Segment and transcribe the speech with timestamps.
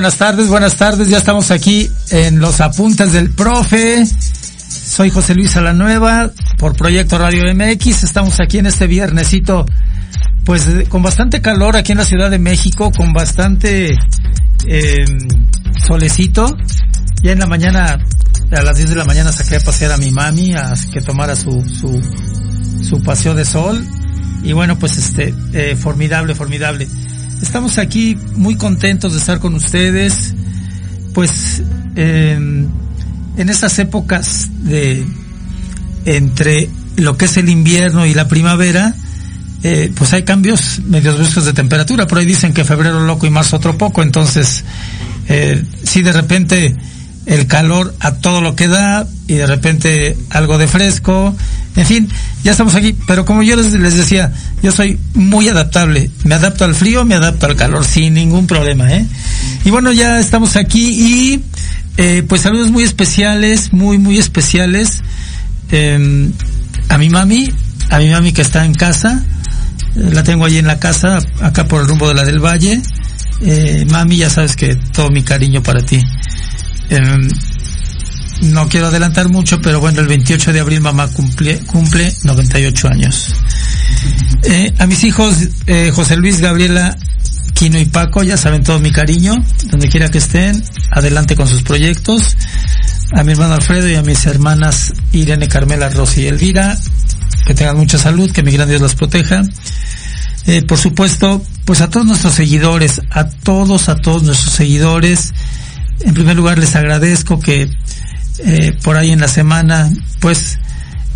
[0.00, 1.08] Buenas tardes, buenas tardes.
[1.08, 4.06] Ya estamos aquí en los apuntes del profe.
[4.06, 8.04] Soy José Luis Alanueva por Proyecto Radio MX.
[8.04, 9.66] Estamos aquí en este viernesito,
[10.46, 13.94] pues con bastante calor aquí en la Ciudad de México, con bastante
[14.66, 15.04] eh,
[15.86, 16.56] solecito.
[17.22, 17.98] Ya en la mañana,
[18.52, 21.36] a las 10 de la mañana saqué a pasear a mi mami a que tomara
[21.36, 22.00] su, su,
[22.82, 23.86] su paseo de sol.
[24.42, 26.88] Y bueno, pues este, eh, formidable, formidable.
[27.42, 30.34] Estamos aquí muy contentos de estar con ustedes,
[31.14, 31.62] pues
[31.96, 35.06] eh, en estas épocas de
[36.04, 38.94] entre lo que es el invierno y la primavera,
[39.62, 42.06] eh, pues hay cambios medios bruscos de temperatura.
[42.06, 44.64] Por ahí dicen que febrero loco y marzo otro poco, entonces
[45.28, 46.76] eh, si de repente
[47.26, 51.34] el calor a todo lo que da y de repente algo de fresco,
[51.76, 52.08] en fin,
[52.42, 54.32] ya estamos aquí, pero como yo les, les, decía,
[54.62, 58.92] yo soy muy adaptable, me adapto al frío, me adapto al calor sin ningún problema,
[58.92, 59.06] ¿eh?
[59.64, 61.40] Y bueno, ya estamos aquí y
[61.96, 65.02] eh, pues saludos muy especiales, muy, muy especiales
[65.70, 66.30] eh,
[66.88, 67.52] a mi mami,
[67.90, 69.24] a mi mami que está en casa,
[69.94, 72.82] eh, la tengo ahí en la casa, acá por el rumbo de la del Valle,
[73.42, 76.02] eh, mami, ya sabes que todo mi cariño para ti.
[78.42, 83.34] No quiero adelantar mucho, pero bueno, el 28 de abril mamá cumple, cumple 98 años.
[84.44, 85.36] Eh, a mis hijos,
[85.66, 86.96] eh, José Luis, Gabriela,
[87.52, 89.34] Quino y Paco, ya saben todo mi cariño,
[89.66, 92.36] donde quiera que estén, adelante con sus proyectos.
[93.12, 96.78] A mi hermano Alfredo y a mis hermanas Irene, Carmela, Rosy y Elvira,
[97.46, 99.42] que tengan mucha salud, que mi gran Dios los proteja.
[100.46, 105.34] Eh, por supuesto, pues a todos nuestros seguidores, a todos, a todos nuestros seguidores,
[106.00, 107.70] en primer lugar les agradezco que
[108.44, 109.90] eh, por ahí en la semana
[110.20, 110.58] pues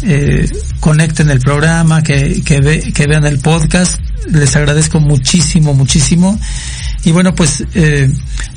[0.03, 0.51] eh,
[0.81, 3.99] conecten el programa, que, que, ve, que, vean el podcast.
[4.31, 6.39] Les agradezco muchísimo, muchísimo.
[7.05, 8.11] Y bueno, pues eh,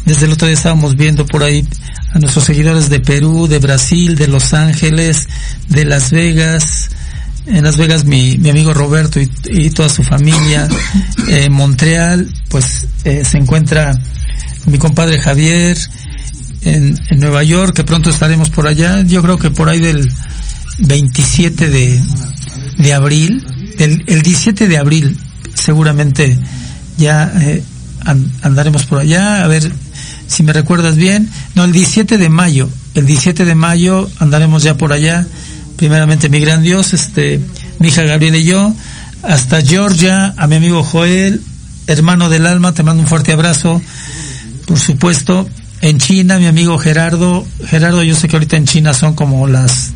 [0.06, 1.66] desde el otro día estábamos viendo por ahí
[2.14, 5.28] a nuestros seguidores de Perú, de Brasil, de Los Ángeles,
[5.70, 6.90] de Las Vegas.
[7.46, 10.68] En Las Vegas mi, mi amigo Roberto y, y toda su familia.
[11.28, 13.98] En Montreal, pues se encuentra
[14.66, 15.78] mi compadre Javier,
[16.68, 20.12] en, Nueva York, que pronto estaremos por allá, yo creo que por ahí del
[20.80, 22.02] 27 de,
[22.78, 23.46] de abril,
[23.80, 25.18] el, el 17 de abril
[25.54, 26.38] seguramente
[26.98, 27.64] ya eh,
[28.42, 29.72] andaremos por allá, a ver
[30.28, 31.30] si me recuerdas bien.
[31.56, 35.26] No, el 17 de mayo, el 17 de mayo andaremos ya por allá.
[35.76, 37.40] Primeramente mi gran Dios, este,
[37.80, 38.74] mi hija Gabriela y yo,
[39.24, 41.42] hasta Georgia, a mi amigo Joel,
[41.88, 43.82] hermano del alma, te mando un fuerte abrazo.
[44.66, 45.48] Por supuesto,
[45.82, 49.92] en China, mi amigo Gerardo, Gerardo, yo sé que ahorita en China son como las,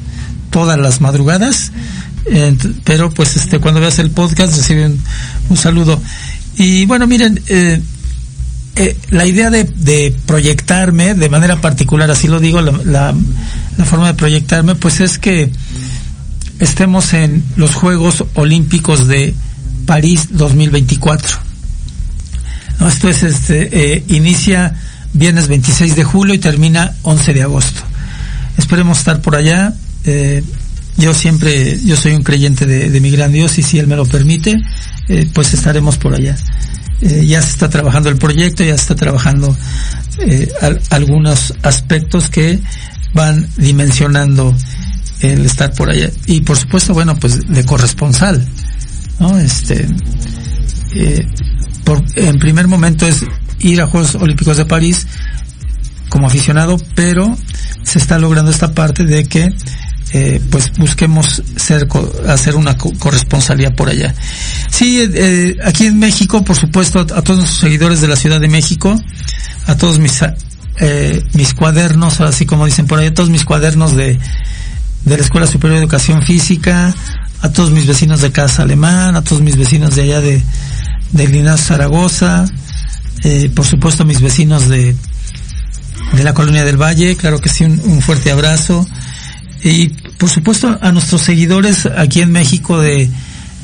[0.49, 1.71] todas las madrugadas,
[2.83, 4.99] pero pues este, cuando veas el podcast reciben
[5.49, 6.01] un saludo.
[6.57, 7.81] Y bueno, miren, eh,
[8.75, 13.13] eh, la idea de, proyectarme de manera particular, así lo digo, la,
[13.85, 15.51] forma de proyectarme, pues es que
[16.59, 19.33] estemos en los Juegos Olímpicos de
[19.85, 21.37] París 2024.
[22.87, 24.75] esto es, este, eh, inicia
[25.13, 27.81] viernes 26 de julio y termina 11 de agosto.
[28.57, 29.73] Esperemos estar por allá.
[30.05, 30.43] Eh,
[30.97, 34.05] yo siempre, yo soy un creyente de, mi gran Dios y si Él me lo
[34.05, 34.59] permite,
[35.33, 36.35] pues estaremos por allá.
[37.01, 39.55] Eh, ya se está trabajando el proyecto, ya se está trabajando
[40.19, 40.47] eh,
[40.91, 42.59] algunos aspectos que
[43.13, 44.55] van dimensionando
[45.21, 46.11] el estar por allá.
[46.27, 48.45] Y por supuesto, bueno, pues de corresponsal,
[49.19, 49.35] ¿no?
[49.39, 49.87] Este,
[50.93, 51.27] eh,
[52.15, 53.25] en primer momento es
[53.63, 55.07] ir a Juegos Olímpicos de París
[56.09, 57.37] como aficionado, pero
[57.83, 59.53] se está logrando esta parte de que
[60.13, 61.87] eh, pues busquemos ser,
[62.27, 64.13] hacer una corresponsalía por allá.
[64.69, 68.39] Sí, eh, eh, aquí en México, por supuesto, a, todos los seguidores de la Ciudad
[68.39, 68.99] de México,
[69.67, 70.21] a todos mis,
[70.79, 74.19] eh, mis cuadernos, así como dicen por ahí, a todos mis cuadernos de,
[75.05, 76.93] de la Escuela Superior de Educación Física,
[77.41, 80.41] a todos mis vecinos de Casa Alemán, a todos mis vecinos de allá de,
[81.11, 82.45] de Linares Zaragoza,
[83.23, 84.95] eh, por supuesto mis vecinos de,
[86.13, 88.85] de la Colonia del Valle, claro que sí, un fuerte abrazo.
[89.63, 93.09] Y por supuesto a nuestros seguidores aquí en México de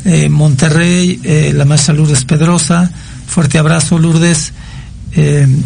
[0.05, 2.91] eh, Monterrey, eh, la maestra Lourdes Pedrosa,
[3.25, 4.53] fuerte abrazo Lourdes,
[5.13, 5.63] en,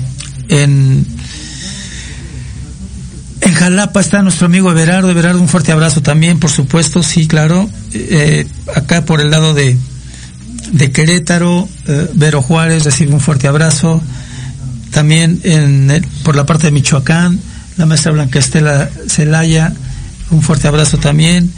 [3.41, 7.69] en Jalapa está nuestro amigo Everardo, Everardo un fuerte abrazo también, por supuesto, sí, claro,
[8.73, 9.77] acá por el lado de,
[10.71, 11.67] de Querétaro,
[12.13, 14.01] Vero Juárez recibe un fuerte abrazo,
[14.91, 17.39] también en, por la parte de Michoacán,
[17.77, 19.73] la maestra Blanca Estela Celaya,
[20.29, 21.51] un fuerte abrazo también.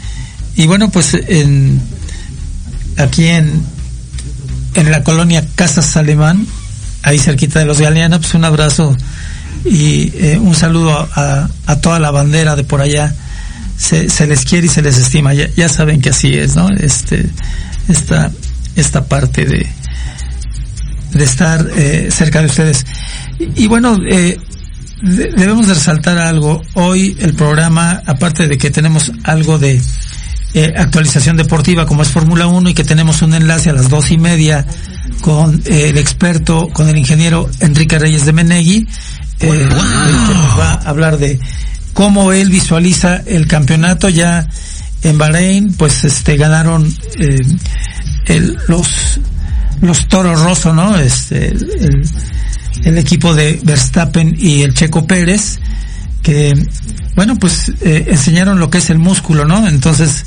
[0.56, 1.80] Y bueno, pues en,
[2.96, 3.62] aquí en,
[4.74, 6.46] en la colonia Casas Alemán,
[7.02, 8.96] ahí cerquita de los Galeana, pues un abrazo
[9.64, 13.14] y eh, un saludo a, a, toda la bandera de por allá.
[13.76, 16.68] Se, se les quiere y se les estima, ya, ya saben que así es, ¿no?
[16.70, 17.28] Este,
[17.88, 18.30] esta,
[18.76, 19.66] esta parte de,
[21.12, 22.84] de estar eh, cerca de ustedes.
[23.38, 24.38] Y, y bueno, eh,
[25.02, 26.62] debemos de resaltar algo.
[26.74, 29.80] Hoy el programa, aparte de que tenemos algo de
[30.56, 34.12] eh, actualización deportiva como es Fórmula 1 y que tenemos un enlace a las dos
[34.12, 34.64] y media
[35.20, 38.86] con eh, el experto, con el ingeniero Enrique Reyes de Menegui,
[39.40, 41.40] eh, que nos va a hablar de
[41.92, 44.48] cómo él visualiza el campeonato ya
[45.02, 46.88] en Bahrein, pues este ganaron
[48.26, 49.20] el, los
[49.80, 50.96] los toros rosso, ¿no?
[50.96, 52.08] Este, el,
[52.84, 55.58] el equipo de Verstappen y el Checo Pérez,
[56.22, 56.52] que,
[57.14, 59.68] bueno, pues eh, enseñaron lo que es el músculo, ¿no?
[59.68, 60.24] Entonces,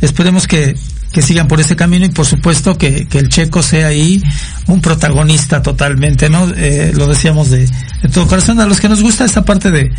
[0.00, 0.76] esperemos que,
[1.12, 4.22] que sigan por ese camino y por supuesto que, que el Checo sea ahí
[4.66, 6.50] un protagonista totalmente, ¿no?
[6.56, 7.66] Eh, lo decíamos de,
[8.02, 9.92] de, todo corazón, a los que nos gusta esta parte de,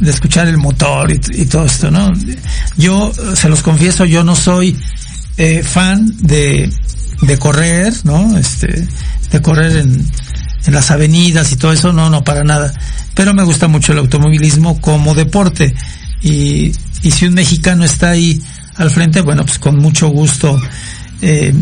[0.00, 2.12] de escuchar el motor y, y todo esto, ¿no?
[2.76, 4.76] Yo, se los confieso, yo no soy
[5.36, 6.70] eh, fan de,
[7.22, 8.36] de correr, ¿no?
[8.38, 8.86] Este,
[9.30, 10.06] de correr en,
[10.66, 12.72] en las avenidas y todo eso, no, no, para nada.
[13.14, 15.74] Pero me gusta mucho el automovilismo como deporte.
[16.22, 16.72] Y,
[17.02, 18.40] y si un mexicano está ahí
[18.76, 20.60] al frente, bueno, pues con mucho gusto.
[21.20, 21.54] Eh,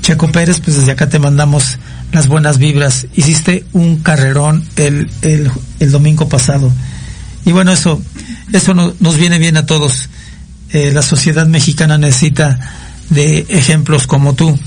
[0.00, 1.78] Checo Pérez, pues desde acá te mandamos
[2.12, 3.06] las buenas vibras.
[3.14, 6.72] Hiciste un carrerón el, el, el domingo pasado.
[7.44, 8.02] Y bueno, eso,
[8.52, 10.08] eso nos viene bien a todos.
[10.70, 12.58] Eh, la sociedad mexicana necesita
[13.10, 14.58] de ejemplos como tú.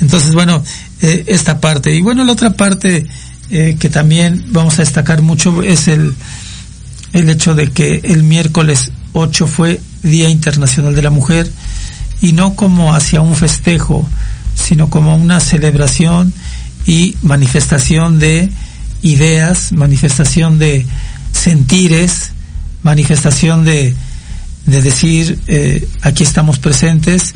[0.00, 0.62] Entonces, bueno,
[1.02, 1.94] eh, esta parte.
[1.94, 3.06] Y bueno, la otra parte
[3.50, 6.14] eh, que también vamos a destacar mucho es el,
[7.12, 11.50] el hecho de que el miércoles 8 fue Día Internacional de la Mujer
[12.20, 14.08] y no como hacia un festejo,
[14.54, 16.32] sino como una celebración
[16.86, 18.50] y manifestación de
[19.02, 20.84] ideas, manifestación de
[21.32, 22.32] sentires,
[22.82, 23.94] manifestación de,
[24.68, 27.34] de decir eh, aquí estamos presentes.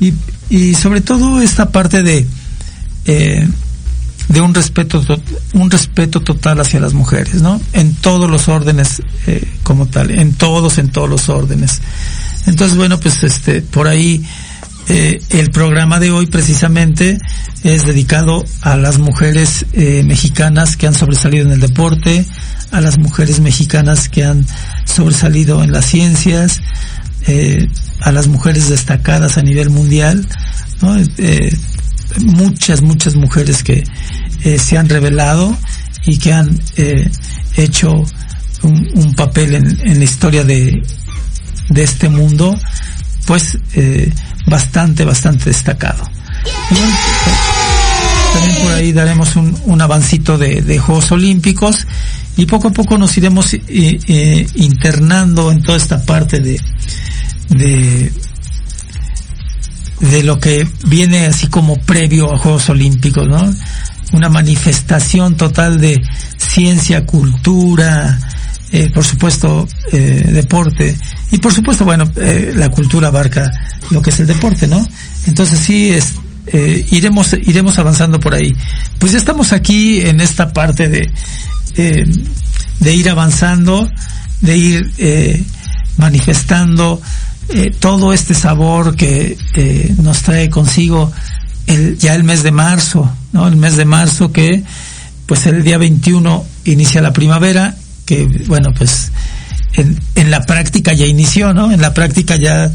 [0.00, 0.12] Y,
[0.50, 2.26] y sobre todo esta parte de
[3.06, 3.48] eh,
[4.28, 5.04] de un respeto
[5.52, 10.32] un respeto total hacia las mujeres no en todos los órdenes eh, como tal en
[10.32, 11.80] todos en todos los órdenes.
[12.46, 14.24] Entonces bueno pues este por ahí
[14.86, 17.18] el programa de hoy precisamente
[17.62, 22.26] es dedicado a las mujeres mexicanas que han sobresalido en el deporte,
[22.70, 24.44] a las mujeres mexicanas que han
[24.84, 26.60] sobresalido en las ciencias,
[27.26, 27.68] eh,
[28.00, 30.26] a las mujeres destacadas a nivel mundial.
[31.18, 31.56] Eh,
[32.20, 33.84] muchas, muchas mujeres que
[34.44, 35.56] eh, se han revelado
[36.06, 36.60] y que han
[37.56, 38.04] hecho
[38.62, 40.82] un, papel en, en, la historia de,
[41.70, 42.54] de este mundo,
[43.26, 43.58] pues
[44.46, 46.04] bastante, bastante destacado.
[48.34, 51.86] También por ahí daremos un, un avancito de, de, Juegos Olímpicos
[52.36, 56.60] y poco a poco nos iremos eh, eh, internando en toda esta parte de,
[60.00, 63.54] de lo que viene así como previo a Juegos Olímpicos, ¿no?
[64.12, 66.02] Una manifestación total de
[66.36, 68.18] ciencia, cultura,
[68.70, 70.96] eh, por supuesto, eh, deporte,
[71.30, 73.50] y por supuesto, bueno, eh, la cultura abarca
[73.90, 74.84] lo que es el deporte, ¿no?
[75.26, 76.14] Entonces sí, es,
[76.90, 78.54] iremos, iremos avanzando por ahí.
[78.98, 81.10] Pues ya estamos aquí en esta parte de,
[81.76, 82.04] eh,
[82.80, 83.88] de ir avanzando,
[84.40, 85.42] de ir eh,
[85.96, 87.00] manifestando
[87.48, 89.36] eh, todo este sabor que
[90.02, 91.12] nos trae consigo
[91.66, 93.48] el, ya el mes de marzo, ¿no?
[93.48, 94.62] El mes de marzo que,
[95.26, 99.10] pues el día 21 inicia la primavera, que bueno, pues
[99.74, 101.72] en, en la práctica ya inició, ¿no?
[101.72, 102.70] En la práctica ya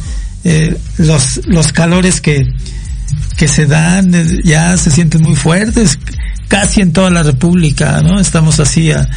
[0.98, 2.48] los, los calores que,
[3.38, 4.12] que se dan
[4.44, 6.00] ya se sienten muy fuertes,
[6.50, 8.20] casi en toda la República, ¿no?
[8.20, 9.08] Estamos así, a,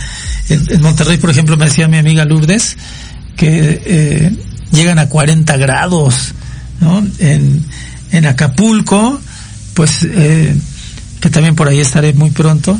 [0.48, 2.76] en, en, Monterrey, por ejemplo, me decía mi amiga Lourdes,
[3.36, 4.36] que eh,
[4.70, 6.34] llegan a 40 grados,
[6.80, 7.04] ¿no?
[7.18, 7.64] En,
[8.12, 9.18] en Acapulco,
[9.74, 10.54] pues, eh,
[11.20, 12.78] que también por ahí estaré muy pronto,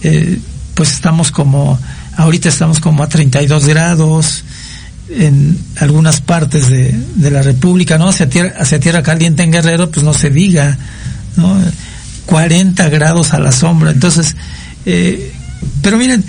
[0.00, 0.40] eh,
[0.74, 1.78] pues estamos como,
[2.16, 4.44] ahorita estamos como a 32 grados,
[5.10, 8.08] en algunas partes de, de la República, ¿no?
[8.08, 10.78] Hacia tierra, hacia tierra caliente en Guerrero, pues no se diga,
[11.36, 11.60] ¿no?
[12.26, 13.90] 40 grados a la sombra.
[13.90, 14.36] Entonces,
[14.86, 15.32] eh,
[15.82, 16.24] pero miren,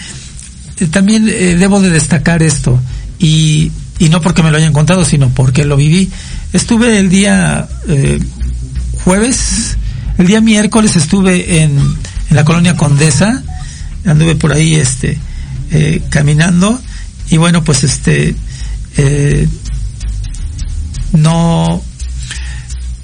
[0.79, 2.79] eh, también eh, debo de destacar esto,
[3.19, 6.09] y, y no porque me lo hayan contado, sino porque lo viví.
[6.51, 8.19] Estuve el día eh,
[9.03, 9.77] jueves,
[10.17, 13.43] el día miércoles estuve en, en la colonia Condesa,
[14.05, 15.17] anduve por ahí este
[15.71, 16.79] eh, caminando
[17.29, 18.35] y bueno pues este
[21.13, 21.81] no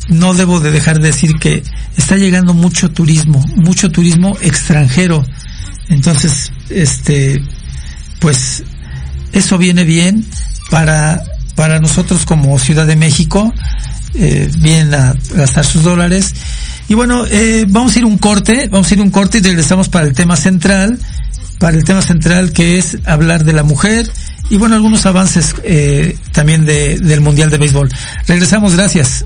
[0.09, 1.63] no debo de dejar de decir que
[1.99, 5.25] está llegando mucho turismo, mucho turismo extranjero.
[5.89, 7.41] Entonces, este,
[8.19, 8.63] pues,
[9.33, 10.25] eso viene bien
[10.71, 11.21] para,
[11.55, 13.53] para nosotros como Ciudad de México,
[14.13, 16.33] eh, vienen a gastar sus dólares.
[16.87, 19.89] Y bueno, eh, vamos a ir un corte, vamos a ir un corte y regresamos
[19.89, 20.97] para el tema central,
[21.59, 24.09] para el tema central que es hablar de la mujer
[24.49, 27.89] y bueno, algunos avances eh, también de, del Mundial de Béisbol.
[28.25, 29.25] Regresamos, gracias.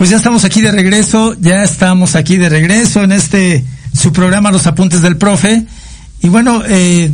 [0.00, 3.62] Pues ya estamos aquí de regreso, ya estamos aquí de regreso en este
[3.94, 5.66] su programa Los Apuntes del Profe.
[6.22, 7.12] Y bueno, eh,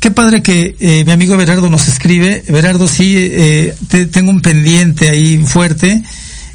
[0.00, 2.42] qué padre que eh, mi amigo Berardo nos escribe.
[2.48, 6.02] Berardo, sí, eh, te, tengo un pendiente ahí fuerte.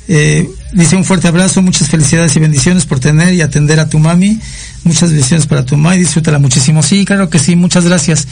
[0.07, 3.99] Eh, dice un fuerte abrazo, muchas felicidades y bendiciones por tener y atender a tu
[3.99, 4.39] mami.
[4.85, 6.81] Muchas bendiciones para tu mami, disfrútala muchísimo.
[6.81, 8.27] Sí, claro que sí, muchas gracias.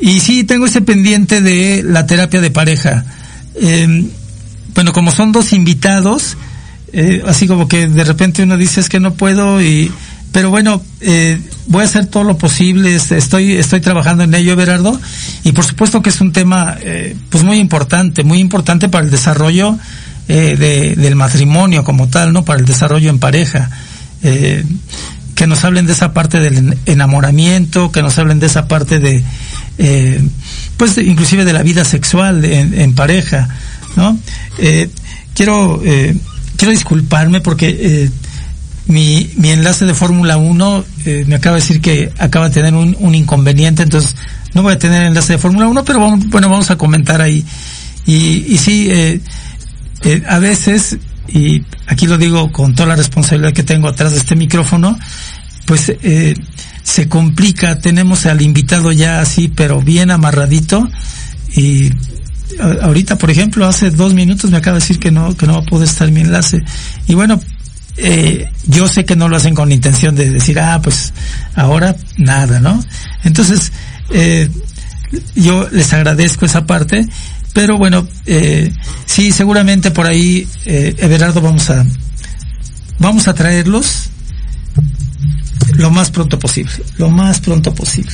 [0.00, 3.04] Y sí, tengo ese pendiente de la terapia de pareja.
[3.56, 4.08] Eh,
[4.76, 6.36] bueno, como son dos invitados,
[6.92, 9.90] eh, así como que de repente uno dice es que no puedo y,
[10.32, 14.54] pero bueno, eh, voy a hacer todo lo posible, este, estoy, estoy trabajando en ello,
[14.54, 15.00] Berardo,
[15.44, 19.10] y por supuesto que es un tema, eh, pues muy importante, muy importante para el
[19.10, 19.78] desarrollo
[20.28, 22.44] eh, de, del matrimonio como tal, ¿no?
[22.44, 23.70] Para el desarrollo en pareja.
[24.24, 24.64] Eh,
[25.36, 29.22] que nos hablen de esa parte del enamoramiento, que nos hablen de esa parte de,
[29.78, 30.20] eh,
[30.76, 33.48] pues inclusive de la vida sexual en, en pareja,
[33.94, 34.18] ¿no?
[35.34, 35.80] Quiero,
[36.56, 38.10] quiero disculparme porque eh,
[38.86, 42.74] mi, mi enlace de Fórmula 1 eh, me acaba de decir que acaba de tener
[42.74, 44.16] un, un inconveniente, entonces
[44.54, 47.44] no voy a tener enlace de Fórmula 1, pero bueno, vamos a comentar ahí.
[48.06, 49.20] Y, y sí, eh,
[50.28, 54.36] a veces, y aquí lo digo con toda la responsabilidad que tengo atrás de este
[54.36, 54.98] micrófono,
[55.66, 55.92] pues
[56.82, 60.88] se complica, tenemos al invitado ya así, pero bien amarradito,
[61.56, 61.90] y
[62.82, 65.88] ahorita, por ejemplo, hace dos minutos me acaba de decir que no, que no poder
[65.88, 66.62] estar mi enlace.
[67.08, 67.40] Y bueno,
[67.96, 71.12] eh, yo sé que no lo hacen con la intención de decir, ah, pues
[71.54, 72.82] ahora nada, ¿no?
[73.24, 73.72] Entonces,
[74.10, 74.48] eh,
[75.34, 77.06] yo les agradezco esa parte,
[77.52, 78.72] pero bueno, eh,
[79.06, 81.86] sí, seguramente por ahí, eh, Everardo, vamos a,
[82.98, 84.10] vamos a traerlos
[85.76, 88.12] lo más pronto posible, lo más pronto posible.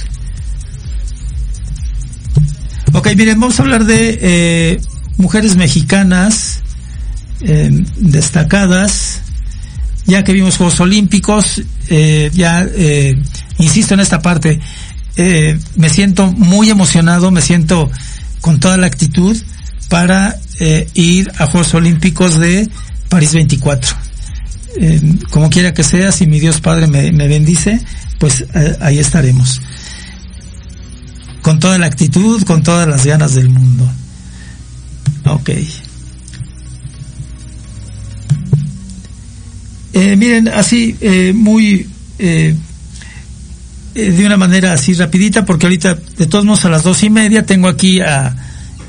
[2.94, 4.80] Ok, miren, vamos a hablar de eh,
[5.16, 6.60] mujeres mexicanas
[7.40, 9.22] eh, destacadas,
[10.06, 13.16] ya que vimos Juegos Olímpicos, eh, ya eh,
[13.58, 14.60] insisto en esta parte,
[15.16, 17.90] eh, me siento muy emocionado, me siento
[18.42, 19.36] con toda la actitud
[19.88, 20.38] para
[20.94, 22.68] ir a Juegos Olímpicos de
[23.08, 23.96] París 24.
[24.76, 25.00] Eh,
[25.30, 27.80] como quiera que sea, si mi Dios Padre me, bendice,
[28.18, 28.44] pues
[28.80, 29.60] ahí estaremos.
[31.42, 33.90] Con toda la actitud, con todas las ganas del mundo.
[35.26, 35.50] Ok.
[39.92, 41.86] Eh, miren, así, eh, muy,
[42.18, 42.56] eh,
[43.94, 47.10] eh, de una manera así rapidita, porque ahorita, de todos modos, a las dos y
[47.10, 48.34] media tengo aquí a,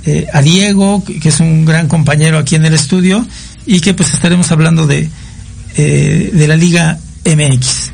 [0.06, 3.26] eh, a Diego, que es un gran compañero aquí en el estudio,
[3.66, 5.10] y que pues estaremos hablando de,
[5.76, 7.93] eh, de la Liga MX.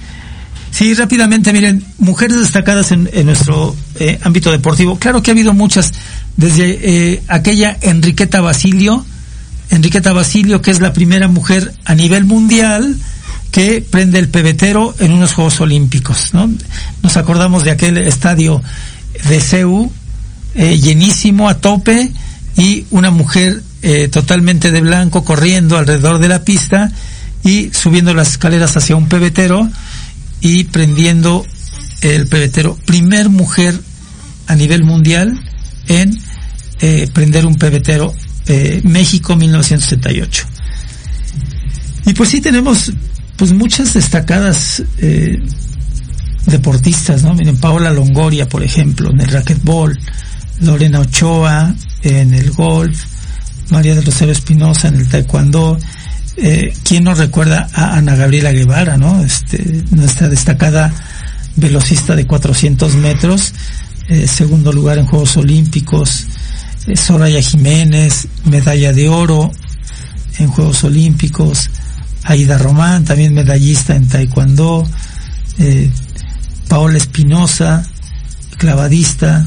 [0.79, 4.97] Sí, rápidamente, miren, mujeres destacadas en, nuestro eh, ámbito deportivo.
[4.97, 5.91] Claro que ha habido muchas,
[6.37, 6.79] desde
[7.15, 9.05] eh, aquella Enriqueta Basilio,
[9.71, 12.95] Enriqueta Basilio, que es la primera mujer a nivel mundial
[13.51, 16.49] que prende el pebetero en unos Juegos Olímpicos, ¿no?
[17.03, 18.63] Nos acordamos de aquel estadio
[19.27, 19.91] de CEU,
[20.55, 22.09] eh, llenísimo a tope,
[22.55, 26.89] y una mujer eh, totalmente de blanco corriendo alrededor de la pista
[27.43, 29.69] y subiendo las escaleras hacia un pebetero
[30.41, 31.45] y prendiendo
[32.01, 32.77] el pebetero.
[32.85, 33.79] Primer mujer
[34.47, 35.39] a nivel mundial
[35.87, 36.17] en
[36.81, 38.13] eh, prender un pebetero.
[38.47, 40.45] eh, México 1978.
[42.05, 42.91] Y pues sí tenemos
[43.37, 45.39] pues muchas destacadas eh,
[46.47, 47.35] deportistas, ¿no?
[47.35, 49.97] Miren, Paola Longoria, por ejemplo, en el racquetball,
[50.61, 53.05] Lorena Ochoa en el golf,
[53.69, 55.77] María del Rosario Espinosa en el taekwondo,
[56.41, 58.97] eh, ¿quién nos recuerda a Ana Gabriela Guevara?
[59.23, 60.93] Este, nuestra destacada
[61.55, 63.53] velocista de 400 metros,
[64.07, 66.25] eh, segundo lugar en Juegos Olímpicos,
[66.87, 69.51] eh, Soraya Jiménez, medalla de oro
[70.37, 71.69] en Juegos Olímpicos,
[72.23, 74.87] Aida Román, también medallista en Taekwondo,
[75.57, 75.91] eh,
[76.67, 77.83] Paola Espinosa,
[78.57, 79.45] clavadista,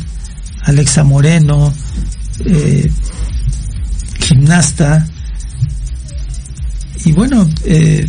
[0.65, 1.73] Alexa Moreno,
[4.21, 5.07] gimnasta,
[7.05, 8.07] y bueno, eh,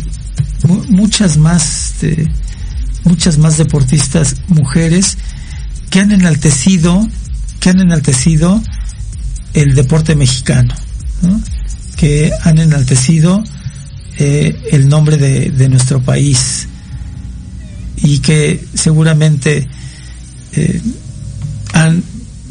[0.88, 2.28] muchas más, eh,
[3.04, 5.18] muchas más deportistas mujeres
[5.90, 7.06] que han enaltecido,
[7.60, 8.62] que han enaltecido
[9.52, 10.74] el deporte mexicano,
[11.22, 11.40] ¿no?
[11.96, 13.42] que han enaltecido
[14.18, 16.68] eh, el nombre de, de, nuestro país
[17.96, 19.68] y que seguramente
[20.52, 20.80] eh,
[21.72, 22.02] han,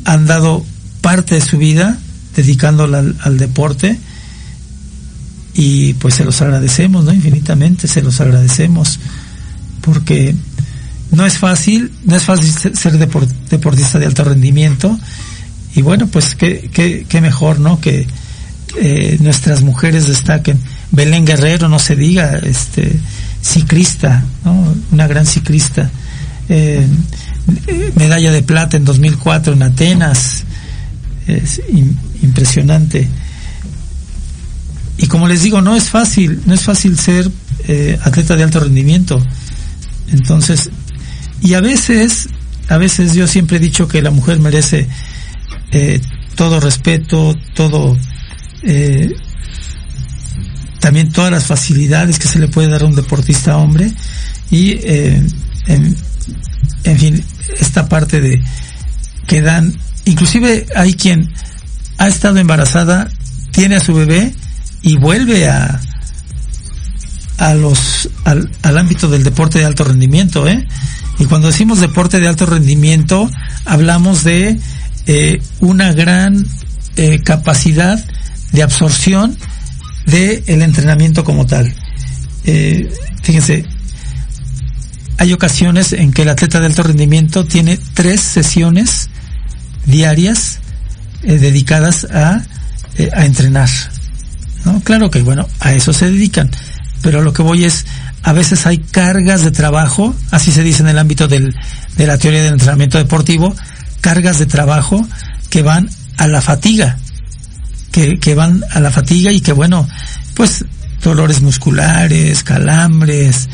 [0.06, 0.66] han dado
[1.02, 1.98] parte de su vida
[2.36, 3.98] dedicándola al deporte
[5.54, 7.14] y pues se los agradecemos, ¿no?
[7.14, 9.00] Infinitamente se los agradecemos
[9.82, 10.36] porque
[11.12, 14.98] no es fácil, no es fácil ser deportista de alto rendimiento
[15.76, 17.80] y bueno, pues qué, qué, qué mejor, ¿no?
[17.80, 18.08] Que
[18.78, 20.60] eh, nuestras mujeres destaquen.
[20.92, 22.92] Belén Guerrero, no se diga, este,
[23.42, 24.76] ciclista, ¿no?
[24.92, 25.90] Una gran ciclista.
[26.50, 26.86] Eh,
[27.96, 30.44] medalla de plata en 2004 en Atenas,
[31.28, 31.62] es
[32.22, 33.08] impresionante
[34.98, 37.30] y como les digo, no es fácil, no es fácil ser
[37.68, 39.26] eh, atleta de alto rendimiento.
[40.12, 40.70] Entonces,
[41.42, 42.30] y a veces,
[42.70, 44.88] a veces yo siempre he dicho que la mujer merece
[45.72, 46.00] eh,
[46.36, 47.98] todo respeto, todo,
[48.64, 49.12] eh,
[50.80, 53.92] también todas las facilidades que se le puede dar a un deportista hombre
[54.52, 55.28] y, en,
[56.84, 57.24] en fin,
[57.60, 58.44] esta parte de
[59.26, 59.74] que dan,
[60.06, 61.32] inclusive hay quien
[61.98, 63.10] ha estado embarazada,
[63.52, 64.34] tiene a su bebé
[64.84, 65.80] y vuelve a
[67.38, 70.68] a los al, ámbito del deporte de alto rendimiento ¿eh?
[71.18, 73.30] y cuando decimos deporte de alto rendimiento
[73.66, 74.60] hablamos de
[75.08, 76.46] eh, una gran
[76.96, 78.04] eh, capacidad
[78.52, 79.36] de absorción
[80.06, 81.74] de el entrenamiento como tal
[82.46, 82.94] eh,
[83.24, 83.66] fíjense
[85.18, 89.10] hay ocasiones en que el atleta de alto rendimiento tiene tres sesiones
[89.86, 90.60] diarias
[91.24, 92.44] dedicadas a,
[93.14, 93.70] a entrenar
[94.66, 94.82] ¿no?
[94.82, 96.50] Claro que bueno, a eso se dedican,
[97.02, 97.86] pero lo que voy es,
[98.24, 101.56] a veces hay cargas de trabajo, así se dice en el ámbito del,
[101.98, 103.56] de la teoría del entrenamiento deportivo,
[104.02, 105.06] cargas de trabajo
[105.50, 106.98] que van a la fatiga,
[107.92, 109.88] que, que van a la fatiga y que bueno,
[110.34, 110.66] pues
[111.04, 113.50] dolores musculares, calambres,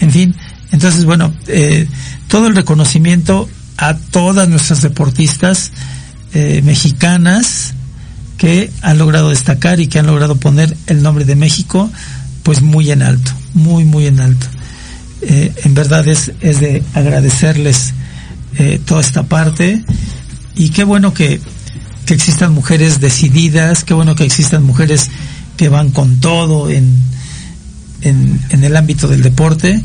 [0.00, 0.34] en fin,
[0.70, 1.86] entonces bueno, eh,
[2.28, 5.72] todo el reconocimiento a todas nuestras deportistas
[6.34, 7.74] eh, mexicanas,
[8.42, 11.88] que han logrado destacar y que han logrado poner el nombre de México
[12.42, 14.48] pues muy en alto, muy muy en alto.
[15.20, 17.94] Eh, en verdad es, es de agradecerles
[18.58, 19.84] eh, toda esta parte
[20.56, 21.40] y qué bueno que,
[22.04, 25.08] que existan mujeres decididas, qué bueno que existan mujeres
[25.56, 27.00] que van con todo en,
[28.00, 29.80] en, el ámbito del deporte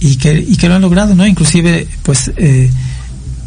[0.00, 1.28] y que, y que lo han logrado, ¿no?
[1.28, 2.68] Inclusive pues eh,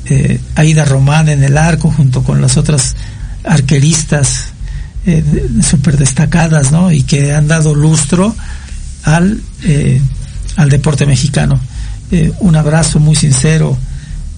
[0.06, 2.96] eh, Aida Román en el arco junto con las otras
[3.48, 4.46] arqueristas
[5.06, 5.24] eh,
[5.62, 6.92] súper destacadas, ¿no?
[6.92, 8.36] Y que han dado lustro
[9.04, 10.02] al, eh,
[10.56, 11.60] al deporte mexicano.
[12.12, 13.78] Eh, un abrazo muy sincero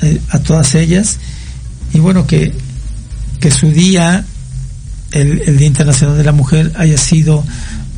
[0.02, 1.20] eh, a todas ellas
[1.94, 2.54] y bueno, que,
[3.40, 4.26] que su día,
[5.12, 7.44] el, el, Día Internacional de la Mujer, haya sido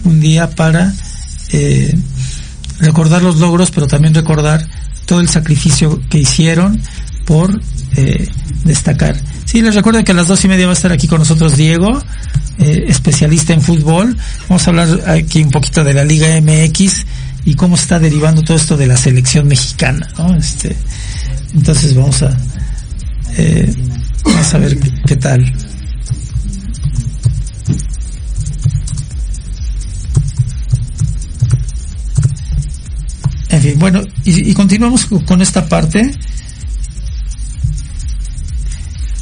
[0.04, 0.94] un día para
[1.52, 1.98] eh,
[2.80, 4.66] recordar los logros, pero también recordar
[5.06, 6.82] todo el sacrificio que hicieron
[7.26, 7.62] por
[7.96, 8.30] eh,
[8.64, 9.16] destacar.
[9.46, 11.58] Sí, les recuerdo que a las dos y media va a estar aquí con nosotros
[11.58, 12.02] Diego,
[12.60, 14.16] eh, especialista en fútbol.
[14.48, 17.06] Vamos a hablar aquí un poquito de la Liga MX
[17.44, 20.36] y cómo está derivando todo esto de la selección mexicana, ¿no?
[20.36, 20.76] Este,
[21.54, 22.38] entonces vamos a,
[23.38, 23.74] eh,
[24.54, 25.54] ver qué, tal.
[33.50, 36.18] En fin, bueno, y continuamos con esta parte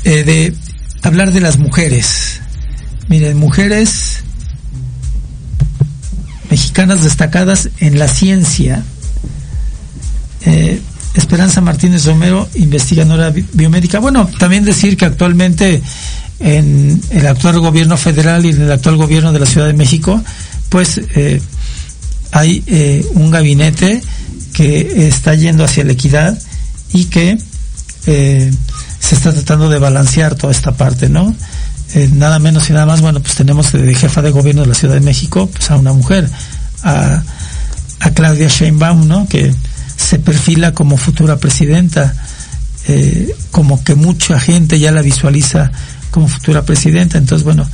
[0.04, 0.54] eh, de
[1.04, 2.42] hablar de las mujeres.
[3.08, 4.24] Miren, mujeres
[6.50, 8.84] mexicanas destacadas en la ciencia.
[10.46, 10.82] Eh,
[11.16, 14.00] Esperanza Martínez Romero, investigadora biomédica.
[14.00, 15.82] Bueno, también decir que actualmente
[16.40, 20.24] en el actual gobierno federal y en el actual gobierno de la Ciudad de México,
[20.70, 21.42] pues eh,
[22.32, 22.64] hay
[23.16, 24.02] un gabinete
[24.54, 26.40] que está yendo hacia la equidad
[26.94, 27.38] y que
[28.06, 28.52] eh,
[29.00, 31.36] se está tratando de balancear toda esta parte, ¿no?
[31.96, 34.76] Eh, nada menos y nada más, bueno, pues tenemos de jefa de gobierno de la
[34.76, 36.30] Ciudad de México, pues a una mujer,
[36.84, 37.24] a,
[38.00, 39.28] a Claudia Sheinbaum, ¿no?
[39.28, 39.54] Que
[39.96, 42.14] se perfila como futura presidenta,
[42.88, 45.72] eh, como que mucha gente ya la visualiza
[46.12, 47.18] como futura presidenta.
[47.18, 47.68] Entonces, bueno,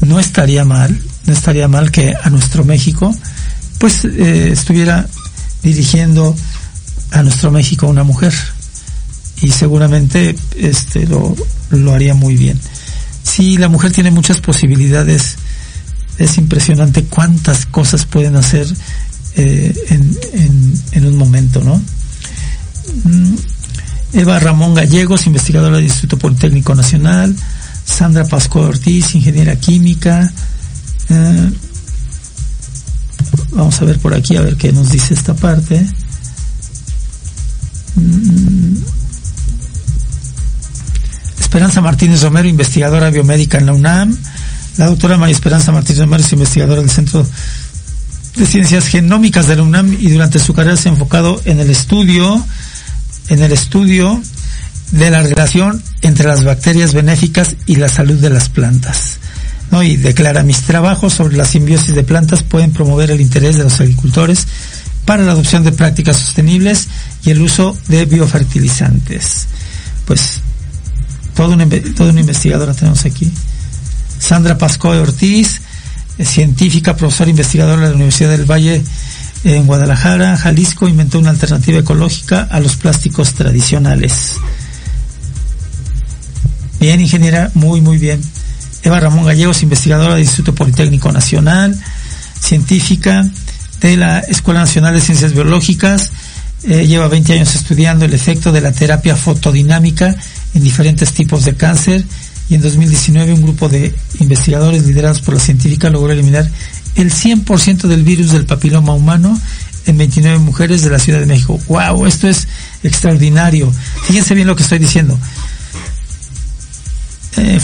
[0.00, 3.14] no estaría mal, no estaría mal que a nuestro México,
[3.78, 5.06] pues estuviera
[5.62, 6.34] dirigiendo
[7.14, 8.34] a nuestro México una mujer
[9.40, 11.34] y seguramente este lo,
[11.70, 12.58] lo haría muy bien.
[13.22, 15.36] Sí, la mujer tiene muchas posibilidades.
[16.18, 18.66] Es impresionante cuántas cosas pueden hacer
[19.36, 21.80] eh, en, en, en, un momento, ¿no?
[23.04, 23.34] Mm,
[24.12, 27.34] Eva Ramón Gallegos, investigadora del Instituto Politécnico Nacional.
[27.84, 30.32] Sandra Pascual Ortiz, ingeniera química.
[31.08, 31.50] Eh,
[33.52, 35.84] vamos a ver por aquí, a ver qué nos dice esta parte.
[37.96, 38.76] Mm,
[41.38, 44.16] Esperanza Martínez Romero, investigadora biomédica en la UNAM.
[44.76, 47.24] La doctora María Esperanza Martínez Romero es investigadora del Centro
[48.36, 51.70] de Ciencias Genómicas de la UNAM y durante su carrera se ha enfocado en el
[51.70, 52.44] estudio,
[53.28, 54.20] en el estudio
[54.90, 59.18] de la relación entre las bacterias benéficas y la salud de las plantas.
[59.70, 59.82] ¿no?
[59.82, 63.80] Y declara mis trabajos sobre la simbiosis de plantas pueden promover el interés de los
[63.80, 64.46] agricultores
[65.04, 66.88] para la adopción de prácticas sostenibles
[67.24, 69.46] y el uso de biofertilizantes.
[70.06, 70.40] Pues
[71.34, 73.30] toda una, toda una investigadora tenemos aquí.
[74.18, 75.60] Sandra Pascoe Ortiz,
[76.18, 78.82] científica, profesora investigadora de la Universidad del Valle
[79.44, 84.36] en Guadalajara, Jalisco, inventó una alternativa ecológica a los plásticos tradicionales.
[86.80, 88.22] Bien, ingeniera, muy, muy bien.
[88.82, 91.78] Eva Ramón Gallegos, investigadora del Instituto Politécnico Nacional,
[92.40, 93.26] científica
[93.88, 96.10] de la Escuela Nacional de Ciencias Biológicas,
[96.62, 100.16] eh, lleva 20 años estudiando el efecto de la terapia fotodinámica
[100.54, 102.02] en diferentes tipos de cáncer
[102.48, 106.50] y en 2019 un grupo de investigadores liderados por la científica logró eliminar
[106.94, 109.38] el 100% del virus del papiloma humano
[109.84, 111.60] en 29 mujeres de la Ciudad de México.
[111.68, 112.06] ¡Wow!
[112.06, 112.48] Esto es
[112.82, 113.70] extraordinario.
[114.04, 115.18] Fíjense bien lo que estoy diciendo.
[117.36, 117.60] Eh,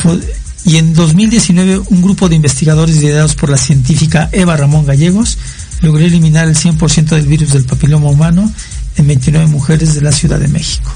[0.66, 5.38] y en 2019 un grupo de investigadores liderados por la científica Eva Ramón Gallegos
[5.82, 8.52] logró eliminar el 100% del virus del papiloma humano
[8.96, 10.90] en 29 mujeres de la Ciudad de México.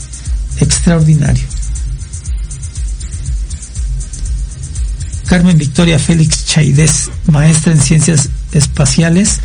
[0.60, 1.44] Extraordinario.
[5.26, 9.40] Carmen Victoria Félix Chaidez, maestra en ciencias espaciales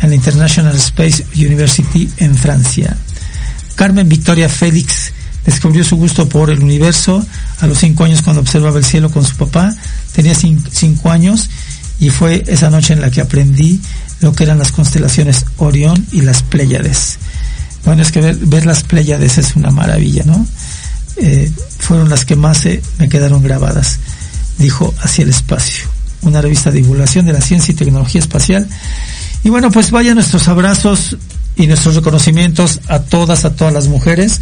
[0.00, 2.96] en la International Space University en Francia.
[3.74, 5.12] Carmen Victoria Félix
[5.44, 7.24] descubrió su gusto por el universo
[7.60, 9.74] a los cinco años cuando observaba el cielo con su papá.
[10.12, 11.48] Tenía cinco años
[11.98, 13.80] y fue esa noche en la que aprendí
[14.22, 17.18] lo que eran las constelaciones Orión y las Pléyades.
[17.84, 20.46] Bueno, es que ver, las Pléyades es una maravilla, ¿no?
[21.16, 22.64] Eh, fueron las que más
[22.98, 23.98] me quedaron grabadas
[24.58, 25.84] dijo Hacia el Espacio,
[26.22, 28.66] una revista de divulgación de la ciencia y tecnología espacial.
[29.44, 31.16] Y bueno, pues vaya nuestros abrazos
[31.56, 34.40] y nuestros reconocimientos a todas, a todas las mujeres,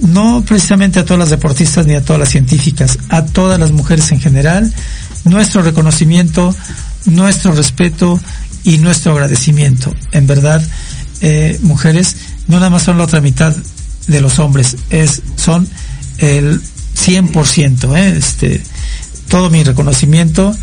[0.00, 4.12] no precisamente a todas las deportistas ni a todas las científicas, a todas las mujeres
[4.12, 4.72] en general,
[5.24, 6.54] nuestro reconocimiento,
[7.06, 8.20] nuestro respeto
[8.66, 9.94] y nuestro agradecimiento.
[10.10, 10.60] En verdad,
[11.20, 12.16] eh, mujeres
[12.48, 13.56] no nada más son la otra mitad
[14.08, 15.68] de los hombres, es, son
[16.18, 16.60] el
[16.96, 18.16] 100%, ¿eh?
[18.18, 18.60] este,
[19.28, 20.54] todo mi reconocimiento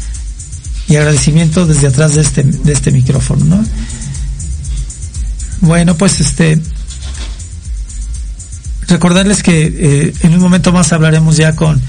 [0.90, 3.66] y agradecimiento desde atrás de este, de este micrófono, ¿no?
[5.62, 6.62] Bueno, pues este,
[8.90, 11.82] recordarles que eh, en un momento más hablaremos ya con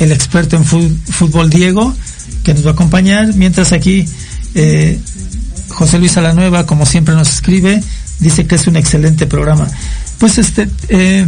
[0.00, 1.94] el experto en fútbol Diego,
[2.42, 4.04] que nos va a acompañar, mientras aquí
[4.56, 4.98] eh,
[5.70, 7.82] José Luis Alanueva, como siempre nos escribe,
[8.18, 9.66] dice que es un excelente programa.
[10.18, 11.26] Pues este, eh,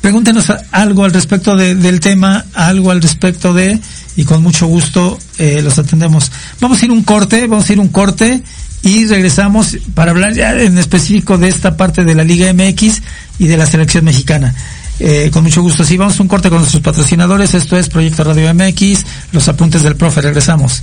[0.00, 3.78] pregúntenos algo al respecto de, del tema, algo al respecto de,
[4.16, 6.32] y con mucho gusto eh, los atendemos.
[6.60, 8.42] Vamos a ir un corte, vamos a ir un corte
[8.82, 13.02] y regresamos para hablar ya en específico de esta parte de la Liga MX
[13.38, 14.54] y de la selección mexicana.
[15.00, 15.84] Eh, con mucho gusto.
[15.84, 17.54] Sí, vamos a un corte con nuestros patrocinadores.
[17.54, 20.20] Esto es Proyecto Radio MX, los apuntes del profe.
[20.20, 20.82] Regresamos.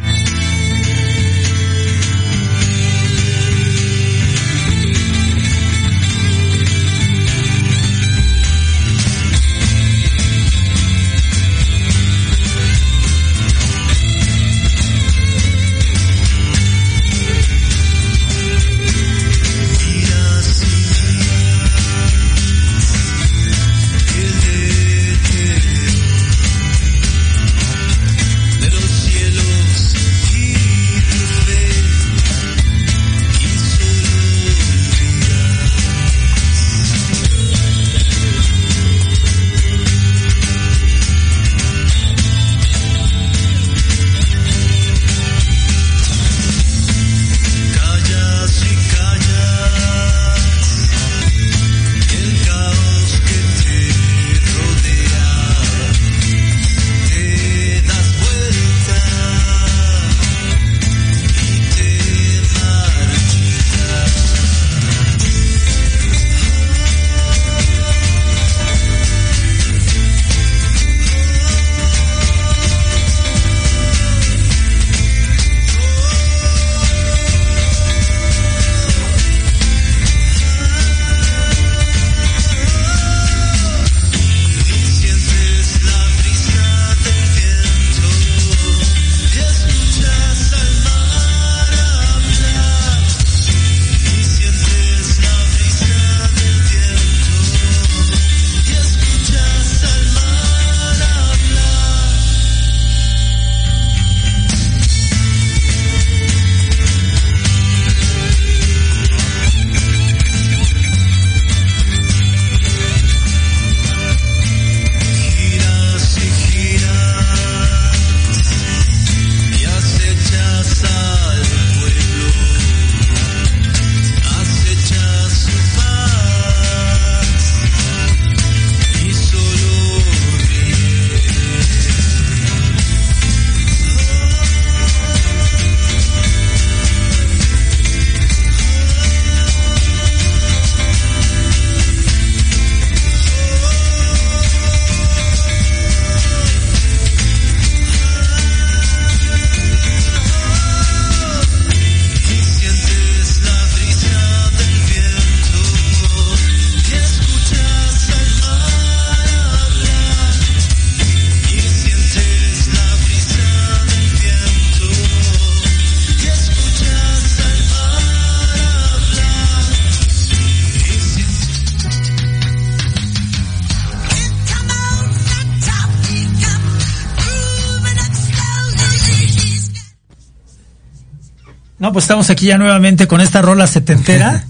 [181.81, 184.43] No, pues estamos aquí ya nuevamente con esta rola setentera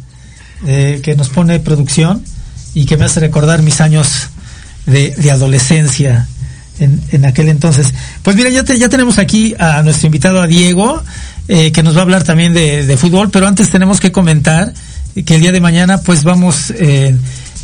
[0.67, 2.21] eh, que nos pone producción
[2.73, 4.27] y que me hace recordar mis años
[4.85, 6.27] de, de adolescencia
[6.79, 7.93] en, en, aquel entonces.
[8.21, 11.01] Pues mira, ya, te, ya tenemos aquí a nuestro invitado, a Diego,
[11.47, 14.73] eh, que nos va a hablar también de, de, fútbol, pero antes tenemos que comentar
[15.25, 17.15] que el día de mañana pues vamos eh,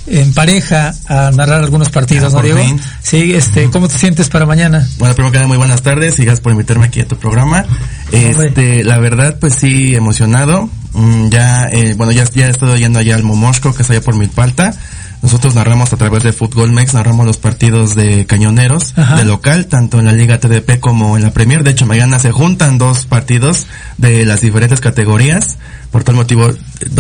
[0.08, 2.60] en pareja a narrar algunos partidos, ah, ¿no, Diego?
[2.60, 2.80] Fin.
[3.02, 4.88] Sí, este, ¿cómo te sientes para mañana?
[4.98, 7.66] Bueno, primero que nada, muy buenas tardes y gracias por invitarme aquí a tu programa.
[8.12, 10.70] Este, la verdad, pues sí, emocionado.
[10.94, 14.02] Mm, ya, eh, bueno, ya, ya he estado yendo allá al Momosco, que es allá
[14.02, 14.74] por Milpalta.
[15.22, 19.16] Nosotros narramos a través de Fútbol Mex, narramos los partidos de cañoneros Ajá.
[19.16, 21.64] de local, tanto en la Liga TDP como en la Premier.
[21.64, 23.66] De hecho, mañana se juntan dos partidos
[23.98, 25.58] de las diferentes categorías.
[25.92, 26.50] Por tal motivo,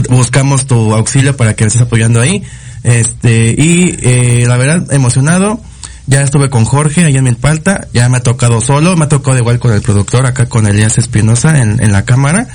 [0.09, 2.43] buscamos tu auxilio para que estés apoyando ahí.
[2.83, 5.59] Este, y eh, la verdad, emocionado.
[6.09, 9.37] Ya estuve con Jorge allá en Milpalta, ya me ha tocado solo, me ha tocado
[9.37, 12.47] igual con el productor, acá con Elías Espinosa en, en la cámara.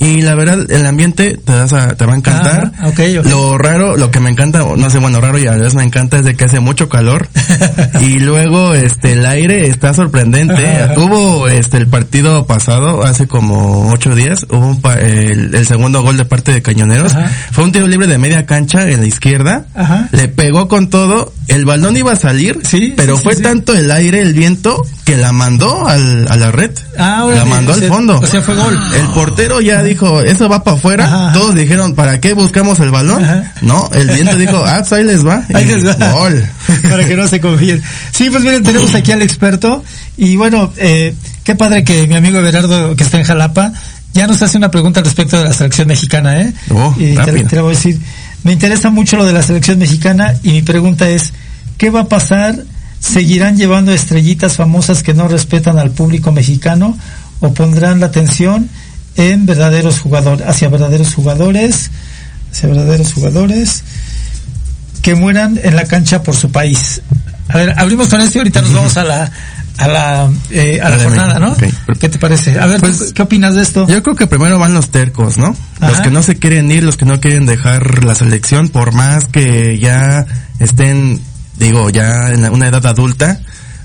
[0.00, 2.72] Y la verdad, el ambiente te, vas a, te va a encantar.
[2.78, 3.30] Ah, okay, okay.
[3.30, 6.16] Lo raro, lo que me encanta, no sé, bueno, raro y a veces me encanta
[6.16, 7.28] es de que hace mucho calor.
[8.00, 10.66] y luego, este, el aire está sorprendente.
[10.66, 10.94] Ajá.
[10.96, 16.02] Hubo, este, el partido pasado, hace como ocho días, hubo un pa el, el, segundo
[16.02, 17.14] gol de parte de Cañoneros.
[17.14, 17.28] Ajá.
[17.52, 19.66] Fue un tiro libre de media cancha en la izquierda.
[20.12, 21.34] Le pegó con todo.
[21.46, 24.80] El balón iba a salir, sí, pero sí, fue sí, tanto el aire, el viento,
[25.04, 26.70] que la mandó al, a la red.
[26.96, 28.20] Ah, la mandó al fondo.
[28.20, 28.78] O sea, fue gol.
[28.96, 31.04] El portero ya dijo, eso va para afuera.
[31.04, 31.32] Ajá.
[31.32, 33.22] Todos dijeron, ¿para qué buscamos el balón?
[33.24, 33.52] Ajá.
[33.60, 35.44] No, el viento dijo, ah, pues ahí les va.
[35.52, 35.94] Ahí les va.
[36.12, 36.48] Gol.
[36.90, 37.82] Para que no se confíen.
[38.10, 39.84] Sí, pues miren, tenemos aquí al experto.
[40.16, 43.72] Y bueno, eh, qué padre que mi amigo Everardo, que está en Jalapa,
[44.12, 46.52] ya nos hace una pregunta respecto de la selección mexicana, ¿eh?
[46.70, 48.00] Oh, y te, te la voy a decir.
[48.42, 51.32] Me interesa mucho lo de la selección mexicana y mi pregunta es,
[51.76, 52.64] ¿qué va a pasar?
[52.98, 56.96] ¿Seguirán llevando estrellitas famosas que no respetan al público mexicano
[57.40, 58.68] o pondrán la atención
[59.16, 61.90] en verdaderos jugadores, hacia verdaderos jugadores,
[62.50, 63.82] hacia verdaderos jugadores
[65.02, 67.02] que mueran en la cancha por su país?
[67.48, 69.32] A ver, abrimos con esto y ahorita nos vamos a la
[69.78, 71.52] a la eh, a la jornada, ¿no?
[71.52, 71.72] Okay.
[71.98, 72.58] ¿Qué te parece?
[72.58, 73.86] A ver, pues, ¿qué opinas de esto?
[73.88, 75.56] Yo creo que primero van los tercos, ¿no?
[75.80, 75.90] Ajá.
[75.90, 79.26] Los que no se quieren ir, los que no quieren dejar la selección, por más
[79.26, 80.26] que ya
[80.58, 81.20] estén,
[81.56, 83.40] digo, ya en una edad adulta,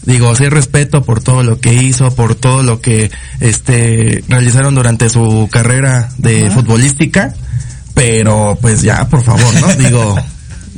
[0.06, 5.10] digo, sí respeto por todo lo que hizo, por todo lo que este realizaron durante
[5.10, 7.34] su carrera de futbolística,
[7.94, 9.68] pero pues ya, por favor, ¿no?
[9.84, 10.16] digo,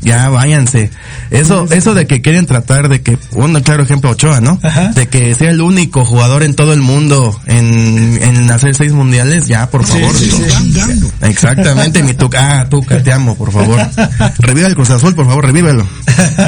[0.02, 0.92] ya váyanse.
[1.32, 4.60] Eso, eso de que quieren tratar de que, un claro ejemplo Ochoa, ¿no?
[4.64, 4.92] Ajá.
[4.94, 9.48] De que sea el único jugador en todo el mundo en, en hacer seis mundiales,
[9.48, 10.16] ya, por favor.
[10.16, 11.12] Sí, sí, sí.
[11.22, 13.80] Exactamente, mi tuca, ah, tuca, te amo, por favor.
[14.40, 15.86] Reviva el Cruz Azul, por favor, revívelo.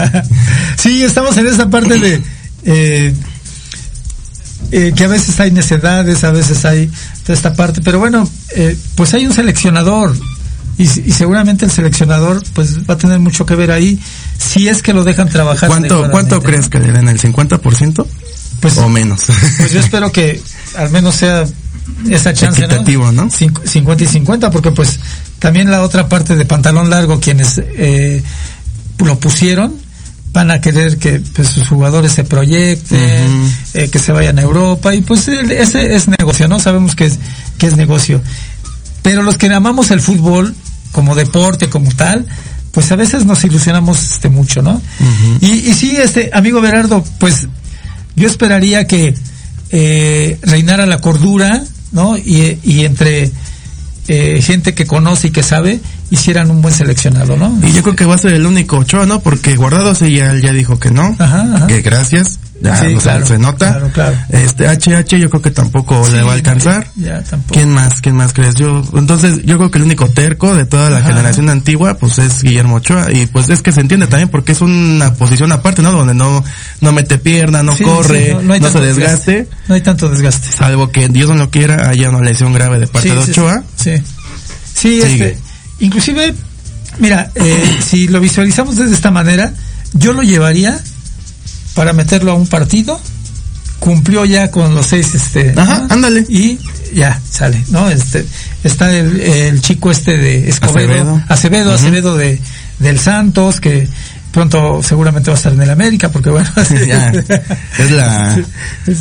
[0.77, 2.21] sí, estamos en esa parte de,
[2.63, 3.13] eh,
[4.71, 6.89] eh, que a veces hay necedades, a veces hay
[7.23, 10.15] toda esta parte, pero bueno, eh, pues hay un seleccionador,
[10.77, 13.99] y, y, seguramente el seleccionador pues va a tener mucho que ver ahí
[14.37, 15.67] si es que lo dejan trabajar.
[15.67, 18.05] ¿Cuánto, ¿cuánto crees que le den el 50%?
[18.61, 19.23] Pues, o menos.
[19.57, 20.41] Pues yo espero que
[20.77, 21.45] al menos sea
[22.09, 23.25] esa chance, Equitativo, ¿no?
[23.25, 23.31] ¿no?
[23.31, 24.99] 50 y 50, porque pues
[25.39, 28.23] también la otra parte de pantalón largo, quienes eh,
[28.99, 29.75] lo pusieron,
[30.31, 33.51] van a querer que pues, sus jugadores se proyecten, uh -huh.
[33.73, 36.59] eh, que se vayan a Europa, y pues ese es negocio, ¿no?
[36.59, 37.19] Sabemos que es,
[37.57, 38.21] que es negocio.
[39.01, 40.53] Pero los que amamos el fútbol,
[40.91, 42.25] como deporte, como tal,
[42.71, 44.73] pues a veces nos ilusionamos este mucho, ¿no?
[44.73, 45.37] Uh -huh.
[45.41, 47.47] y, y sí, este, amigo Berardo, pues
[48.15, 49.15] yo esperaría que
[49.71, 52.17] eh, reinara la cordura, ¿no?
[52.17, 53.31] Y, y entre
[54.07, 55.79] eh, gente que conoce y que sabe,
[56.11, 57.57] hicieran un buen seleccionado, ¿no?
[57.63, 59.19] Y yo creo que va a ser el único Ochoa, ¿no?
[59.19, 61.67] Porque Guardado sí ya, ya dijo que no, ajá, ajá.
[61.67, 63.71] que gracias, ya, sí, o sea, claro, se nota.
[63.71, 64.17] Claro, claro.
[64.29, 66.87] Este HH yo creo que tampoco sí, le va a alcanzar.
[66.95, 67.53] Ya, tampoco.
[67.53, 68.01] ¿Quién más?
[68.01, 68.55] ¿Quién más crees?
[68.55, 71.09] Yo, entonces yo creo que el único terco de toda la Ajá.
[71.09, 74.61] generación antigua pues es Guillermo Ochoa y pues es que se entiende también porque es
[74.61, 75.91] una posición aparte, ¿no?
[75.91, 76.43] Donde no
[76.81, 79.31] no mete pierna, no sí, corre, no, se desgaste.
[79.31, 79.47] desgaste.
[79.67, 80.51] No hay tanto desgaste.
[80.51, 83.63] Salvo que Dios no lo quiera haya una lesión grave de parte de Ochoa.
[83.77, 83.91] Sí.
[84.73, 85.37] Sí, este,
[85.79, 86.33] inclusive
[86.99, 89.53] mira, eh, si lo visualizamos de esta manera,
[89.93, 90.79] yo lo llevaría
[91.75, 92.99] para meterlo a un partido
[93.79, 95.93] cumplió ya con los seis este Ajá, ¿no?
[95.93, 96.59] ándale y
[96.93, 98.25] ya sale no este
[98.63, 101.75] está el, el chico este de Escobedo Acevedo Acevedo, uh -huh.
[101.75, 102.41] Acevedo de
[102.79, 103.87] del Santos que
[104.31, 106.49] pronto seguramente va a estar en el América porque bueno
[106.87, 107.11] ya,
[107.79, 108.39] es la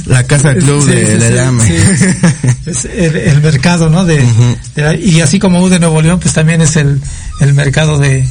[0.07, 1.75] la casa club sí, de, sí, del AME sí,
[2.67, 4.57] es el, el, mercado no de, uh -huh.
[4.75, 7.01] de la, y así como U de Nuevo León pues también es el
[7.41, 8.27] el mercado de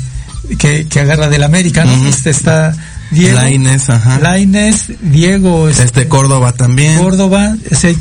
[0.58, 2.10] que, que agarra del América no uh -huh.
[2.10, 2.76] este está
[3.10, 4.20] Diego, Laines, ajá.
[4.20, 6.98] Laines, Diego, este, este, Córdoba también.
[6.98, 7.56] Córdoba,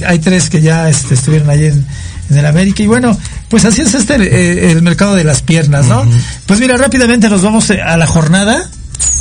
[0.04, 1.86] hay tres que ya este, estuvieron ahí en,
[2.30, 2.82] en el América.
[2.82, 3.16] Y bueno,
[3.48, 6.04] pues así es este eh, el mercado de las piernas, ¿no?
[6.46, 8.68] Pues mira, rápidamente nos vamos eh, a la jornada,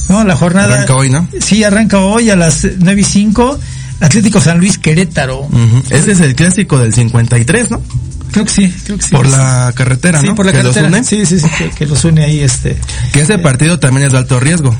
[0.10, 0.24] ¿no?
[0.24, 0.74] La jornada.
[0.76, 1.28] Arranca hoy, ¿no?
[1.40, 3.60] Sí, arranca hoy a las nueve y cinco.
[4.02, 5.40] Atlético San Luis Querétaro.
[5.42, 5.84] Ujú.
[5.90, 7.82] Ese es el clásico del 53, ¿no?
[8.32, 9.12] Creo que sí, creo que sí.
[9.16, 10.36] Por la carretera, sí, ¿no?
[10.36, 10.90] por la que carretera.
[10.90, 11.04] los une.
[11.06, 12.78] Sí, sí, sí, que, que los une ahí este.
[13.14, 14.76] Que ese partido también es de alto riesgo.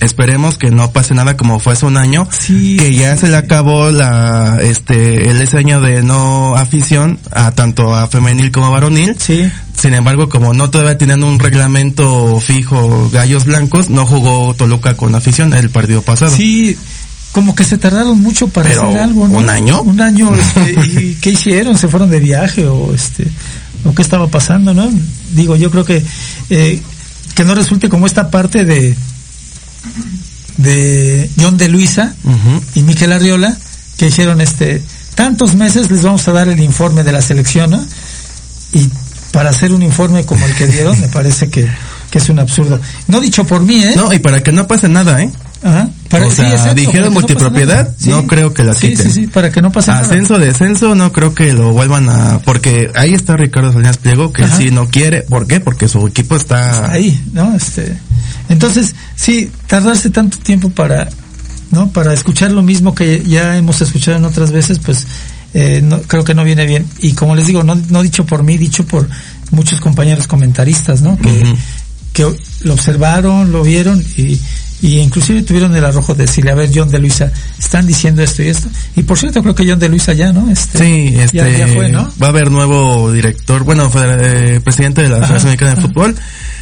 [0.00, 3.28] Esperemos que no pase nada como fue hace un año, Sí, que ya sí, se
[3.28, 8.70] le acabó la, este, el ese año de no afición a tanto a femenil como
[8.70, 9.16] varonil.
[9.18, 9.50] Sí.
[9.78, 15.14] Sin embargo, como no todavía tienen un reglamento fijo gallos blancos, no jugó Toluca con
[15.14, 16.34] afición el partido pasado.
[16.34, 16.76] Sí,
[17.30, 19.38] como que se tardaron mucho para Pero, hacer algo, ¿no?
[19.38, 19.82] ¿un año?
[19.82, 21.78] Un año, este, ¿y qué hicieron?
[21.78, 23.28] ¿Se fueron de viaje o este,
[23.84, 24.90] o qué estaba pasando, no?
[25.32, 26.02] Digo, yo creo que,
[26.50, 26.82] eh,
[27.36, 28.96] que no resulte como esta parte de,
[30.56, 32.16] de John de Luisa
[32.74, 33.56] y Miquel Arriola,
[33.96, 34.82] que hicieron este,
[35.14, 37.86] tantos meses les vamos a dar el informe de la selección, ¿no?
[38.72, 38.90] Y
[39.32, 41.68] para hacer un informe como el que dieron, me parece que,
[42.10, 42.80] que es un absurdo.
[43.08, 43.94] No dicho por mí, ¿eh?
[43.96, 45.30] No, y para que no pase nada, ¿eh?
[45.62, 45.90] Ajá.
[46.08, 48.20] Para, O sí, sea, exacto, dijeron no multipropiedad, nada.
[48.22, 49.06] no creo que la sí, quiten.
[49.06, 50.02] Sí, sí, para que no pase nada.
[50.04, 54.44] Ascenso, descenso, no creo que lo vuelvan a, porque ahí está Ricardo Salinas Pliego, que
[54.44, 54.56] Ajá.
[54.56, 55.60] sí no quiere, ¿por qué?
[55.60, 57.54] Porque su equipo está, Ahí, ¿no?
[57.56, 57.98] Este,
[58.48, 61.08] entonces, sí, tardarse tanto tiempo para,
[61.70, 61.90] ¿no?
[61.90, 65.06] Para escuchar lo mismo que ya hemos escuchado en otras veces, pues,
[65.54, 66.86] eh, no, creo que no viene bien.
[67.00, 69.08] Y como les digo, no, no dicho por mí, dicho por
[69.50, 71.16] muchos compañeros comentaristas, ¿no?
[71.18, 71.54] Que,
[72.12, 74.40] que lo observaron, lo vieron y,
[74.82, 78.42] y inclusive tuvieron el arrojo de decirle, a ver, John de Luisa, están diciendo esto
[78.42, 78.68] y esto.
[78.96, 80.50] Y por cierto, creo que John de Luisa ya, ¿no?
[80.50, 82.12] Este, Sí, este, ya, ya fue, ¿no?
[82.20, 86.16] va a haber nuevo director, bueno, federa- eh, presidente de la Federación Mexicana de Fútbol.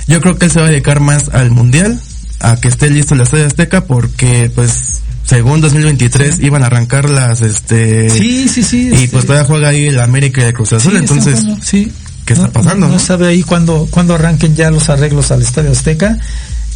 [0.06, 2.00] Yo creo que él se va a dedicar más al mundial,
[2.40, 7.42] a que esté listo el Estadio Azteca, porque, pues, según 2023 iban a arrancar las,
[7.42, 8.88] este, Sí, sí, sí.
[8.90, 11.60] y este, pues todavía juega ahí el América y el Cruz Azul, Sí, entonces, bueno,
[11.62, 11.92] sí.
[12.24, 12.98] ¿qué está pasando, No, no?
[12.98, 16.18] sabe ahí cuándo, cuándo arranquen ya los arreglos al Estadio Azteca,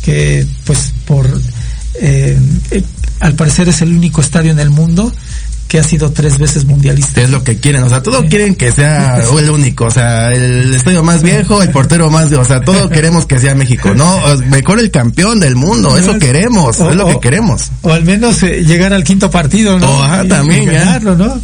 [0.03, 1.27] que pues por,
[2.01, 2.39] eh,
[2.73, 2.83] eh,
[3.21, 5.13] al parecer es el único estadio en el mundo
[5.71, 7.21] que ha sido tres veces mundialista.
[7.23, 10.75] es lo que quieren, o sea, todos quieren que sea el único, o sea, el
[10.75, 14.81] estadio más viejo, el portero más, o sea, todos queremos que sea México, no, mejor
[14.81, 17.71] el campeón del mundo, eso queremos, O- es lo que queremos.
[17.83, 19.89] O al menos eh, llegar al quinto partido, ¿no?
[19.89, 20.73] Oh, ajá, también, ya.
[20.73, 21.41] ganarlo, ¿no?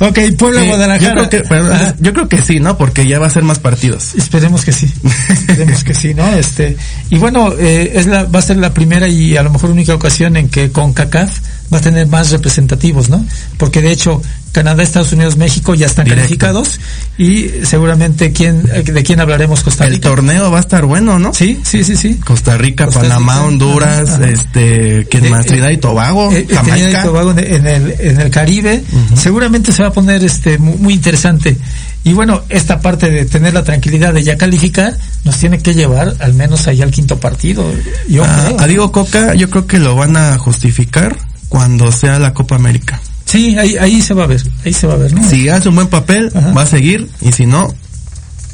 [0.00, 1.22] Ok, Puebla, Guadalajara.
[1.22, 2.76] Yo creo que, yo creo que sí, ¿no?
[2.76, 4.14] Porque ya va a ser más partidos.
[4.16, 4.92] Esperemos que sí.
[5.28, 6.26] Esperemos que sí, ¿no?
[6.34, 6.76] Este,
[7.10, 9.94] y bueno, eh, es la, va a ser la primera y a lo mejor única
[9.94, 11.30] ocasión en que con CACAF
[11.72, 13.24] va a tener más representativos, ¿no?
[13.56, 16.22] Porque de hecho, Canadá, Estados Unidos, México ya están Directo.
[16.22, 16.80] calificados
[17.18, 20.08] y seguramente quién, de quién hablaremos Costa El Rica.
[20.08, 21.34] torneo va a estar bueno, ¿no?
[21.34, 22.14] Sí, sí, sí, sí.
[22.24, 25.44] Costa Rica, Costa Panamá, Rica, Honduras, este, ¿quién Eh, más?
[25.44, 27.02] eh, Trinidad y Tobago, Eh, eh, Trinidad y Jamaica.
[27.04, 28.82] Tobago en, el, en el Caribe,
[29.14, 31.56] seguramente se va a poner este muy, muy interesante.
[32.04, 36.14] Y bueno, esta parte de tener la tranquilidad de ya calificar, nos tiene que llevar
[36.20, 37.70] al menos ahí al quinto partido.
[38.08, 41.16] Yo Ah, a Diego Coca, yo creo que lo van a justificar
[41.48, 43.00] cuando sea la Copa América.
[43.24, 45.28] Sí, ahí, ahí se va a ver, ahí se va a ver, ¿no?
[45.28, 46.52] Si hace un buen papel, Ajá.
[46.52, 47.74] va a seguir, y si no,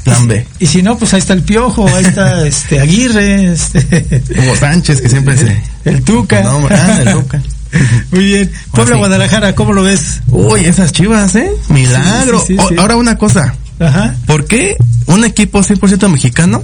[0.03, 0.47] plan B.
[0.59, 5.01] Y si no, pues ahí está el Piojo, ahí está este Aguirre, este Hugo Sánchez,
[5.01, 5.63] que siempre se...
[5.85, 6.43] el Tuca.
[6.43, 7.41] No, ah, el Tuca.
[8.13, 8.53] Muy bien.
[8.73, 8.99] Puebla, sí.
[8.99, 10.21] Guadalajara, ¿cómo lo ves?
[10.29, 11.51] Uy, esas chivas, ¿eh?
[11.69, 12.39] Milagro.
[12.41, 12.75] Sí, sí, sí, O- sí.
[12.79, 14.15] Ahora una cosa, Ajá.
[14.27, 14.77] ¿Por qué
[15.07, 16.63] un equipo 100% mexicano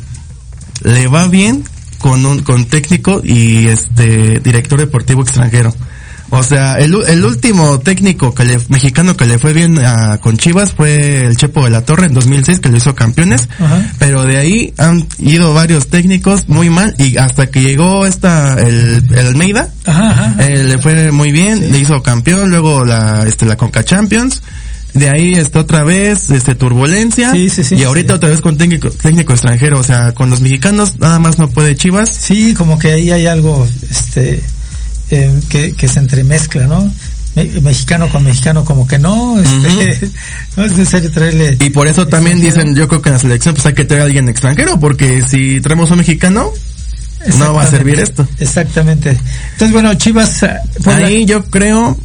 [0.85, 1.65] le va bien
[1.99, 5.75] con un con técnico y este director deportivo extranjero?
[6.33, 10.37] O sea, el, el último técnico que le, mexicano que le fue bien a- con
[10.37, 13.93] Chivas fue el Chepo de la Torre en 2006 que lo hizo campeones, Ajá.
[13.99, 19.05] pero de ahí han ido varios técnicos muy mal y hasta que llegó esta el,
[19.13, 20.37] el Almeida, Ajá, ajá.
[20.49, 24.43] eh, le fue muy bien, le hizo campeón, luego la, este, la Conca Champions,
[24.95, 28.57] de ahí está otra vez, este, turbulencia, Sí, sí, sí, y ahorita otra vez con
[28.57, 32.79] técnico, técnico extranjero, o sea, con los mexicanos nada más no puede Chivas, Sí, como
[32.79, 34.43] que ahí hay algo este
[35.11, 36.93] eh, que, que se entremezcla, ¿no?
[37.37, 40.11] Me- Mexicano con mexicano como que no, este,
[40.57, 43.55] no es necesario traerle y por eso también dicen, yo creo que en la selección
[43.55, 46.51] pues hay que traer a alguien extranjero, porque si traemos un mexicano,
[47.39, 48.27] no va a servir esto.
[48.39, 49.11] Exactamente.
[49.53, 51.97] Entonces, bueno, Chivas, ah, Puebla- Ahí yo creo,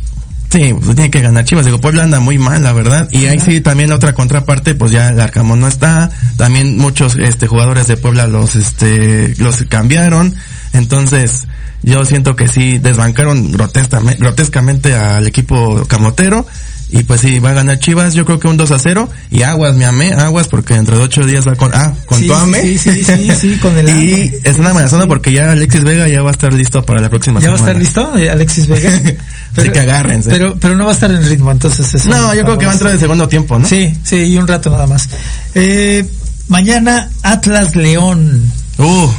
[0.52, 1.66] sí, pues tiene que ganar Chivas.
[1.66, 3.08] Digo, Puebla anda muy mal, la verdad.
[3.12, 6.12] Y ahí sí, también la otra contraparte, pues ya el Arcamón no está.
[6.38, 10.36] También muchos, este, jugadores de Puebla los, este, los cambiaron.
[10.74, 11.48] Entonces,
[11.86, 16.46] yo siento que sí, desbancaron grotescamente, grotescamente al equipo camotero.
[16.88, 19.10] Y pues sí, va a ganar Chivas, yo creo que un 2 a 0.
[19.32, 22.28] Y aguas, mi amé, aguas, porque dentro de ocho días va con, ah, con Sí,
[22.28, 22.62] tu ame.
[22.62, 26.30] sí, sí, sí, sí, con el Y están amenazando porque ya Alexis Vega ya va
[26.30, 27.80] a estar listo para la próxima ¿Ya va a semana.
[27.84, 28.92] estar listo, eh, Alexis Vega?
[29.58, 30.30] Así que agárrense.
[30.30, 32.72] Pero, pero no va a estar en ritmo, entonces eso no, yo creo que va
[32.72, 33.68] a entrar en segundo tiempo, ¿no?
[33.68, 35.10] Sí, sí, y un rato nada más.
[35.56, 36.06] Eh,
[36.50, 38.44] mañana Atlas León.
[38.78, 39.10] Uh,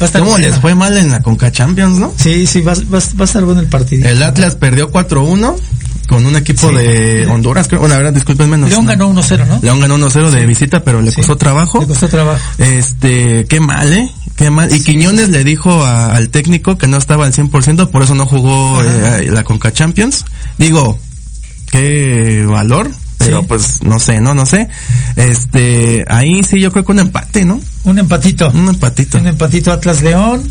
[0.00, 0.46] Va a estar ¿cómo bueno.
[0.46, 2.12] les fue mal en la Conca Champions, no?
[2.16, 4.08] Sí, sí, va, va, va a estar bueno el partido.
[4.08, 5.56] El Atlas perdió 4-1
[6.08, 6.76] con un equipo Sí.
[6.76, 7.80] de Honduras, creo.
[7.80, 8.56] Bueno, la verdad, discúlpenme.
[8.56, 9.58] no- León ganó 1-0, ¿no?
[9.62, 11.16] León ganó 1-0 de visita, pero le Sí.
[11.16, 11.80] costó trabajo.
[11.80, 12.40] Le costó trabajo.
[12.58, 14.08] Este, qué mal, ¿eh?
[14.36, 14.72] Qué mal.
[14.74, 18.24] Y Quiñones le dijo a- al técnico que no estaba al 100%, por eso no
[18.24, 20.24] jugó eh, la Conca Champions.
[20.58, 20.96] Digo,
[21.72, 23.46] qué valor, pero Sí.
[23.48, 24.68] pues no sé, no, no sé.
[25.16, 27.60] Este, ahí sí yo creo que un empate, ¿no?
[27.84, 28.50] Un empatito.
[28.50, 29.18] Un empatito.
[29.18, 30.50] Un empatito Atlas León.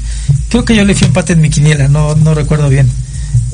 [0.49, 2.89] Creo que yo le fui empate en mi quiniela, no, no recuerdo bien.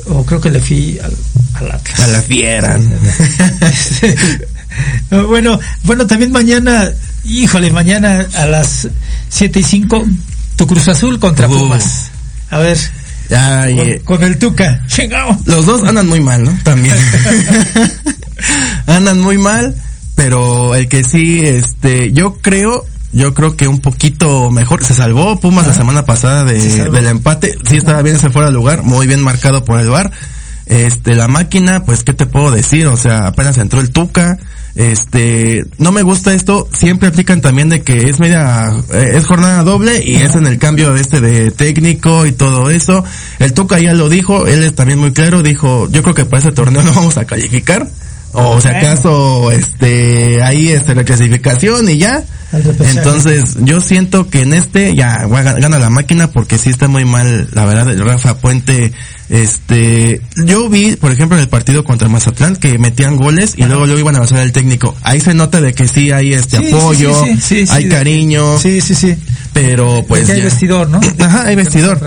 [0.06, 1.12] O creo que le fui al,
[1.54, 2.00] al Atlas.
[2.00, 2.78] A la fiera.
[5.28, 6.90] bueno, bueno, también mañana,
[7.24, 8.88] híjole, mañana a las
[9.28, 10.04] 7 y 5,
[10.56, 11.58] tu Cruz Azul contra Uh.
[11.58, 12.10] Pumas.
[12.50, 12.78] A ver,
[13.30, 14.82] Ay, con, eh, con el Tuca.
[14.86, 15.38] Chingao.
[15.46, 16.56] Los dos andan muy mal, ¿no?
[16.62, 16.94] También.
[18.86, 19.74] andan muy mal,
[20.14, 24.84] pero el que sí, este, yo creo, yo creo que un poquito mejor.
[24.84, 27.56] Se salvó Pumas la semana pasada de, del empate.
[27.68, 30.10] Sí estaba bien, se fuera al lugar, muy bien marcado por el VAR.
[30.66, 32.86] Este, la máquina, pues, ¿qué te puedo decir?
[32.86, 34.38] O sea, apenas entró el Tuca.
[34.74, 39.62] Este, no me gusta esto, siempre aplican también de que es media, eh, es jornada
[39.62, 43.04] doble y es en el cambio de este de técnico y todo eso.
[43.38, 46.40] El Tuca ya lo dijo, él es también muy claro, dijo, yo creo que para
[46.40, 47.88] ese torneo no vamos a calificar.
[48.34, 52.22] O si acaso, este, ahí este, la clasificación y ya.
[52.52, 57.48] Entonces, yo siento que en este ya gana la máquina porque sí está muy mal,
[57.52, 58.92] la verdad, el Rafa Puente,
[59.28, 63.86] este, yo vi, por ejemplo, en el partido contra Mazatlán que metían goles y luego
[63.86, 64.94] luego iban a avanzar el técnico.
[65.02, 68.58] Ahí se nota de que sí hay este Sí, apoyo, sí, sí, sí, hay cariño,
[68.58, 69.16] Sí, sí, sí.
[69.54, 71.00] Pero pues Porque hay ya- vestidor, ¿no?
[71.20, 71.98] Ajá, hay vestidor.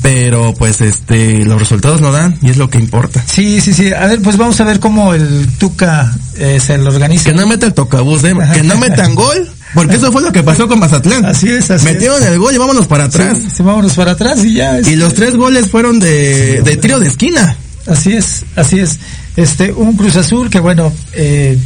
[0.00, 3.22] Pero pues este, los resultados no dan y es lo que importa.
[3.26, 3.92] Sí, sí, sí.
[3.92, 7.24] A ver, pues vamos a ver cómo el Tuca eh, se lo organiza.
[7.24, 8.32] Que no meta el tocabús, ¿eh?
[8.54, 11.24] que no metan gol, porque eso fue lo que pasó con Mazatlán.
[11.24, 13.38] Así es, así Metieron el gol y vámonos para atrás.
[13.38, 14.76] Sí, sí, vámonos para atrás y ya.
[14.76, 17.56] Y este, los tres goles fueron de, de tiro de esquina.
[17.88, 18.98] Así es, así es.
[19.36, 21.58] Este, un Cruz Azul que bueno, eh,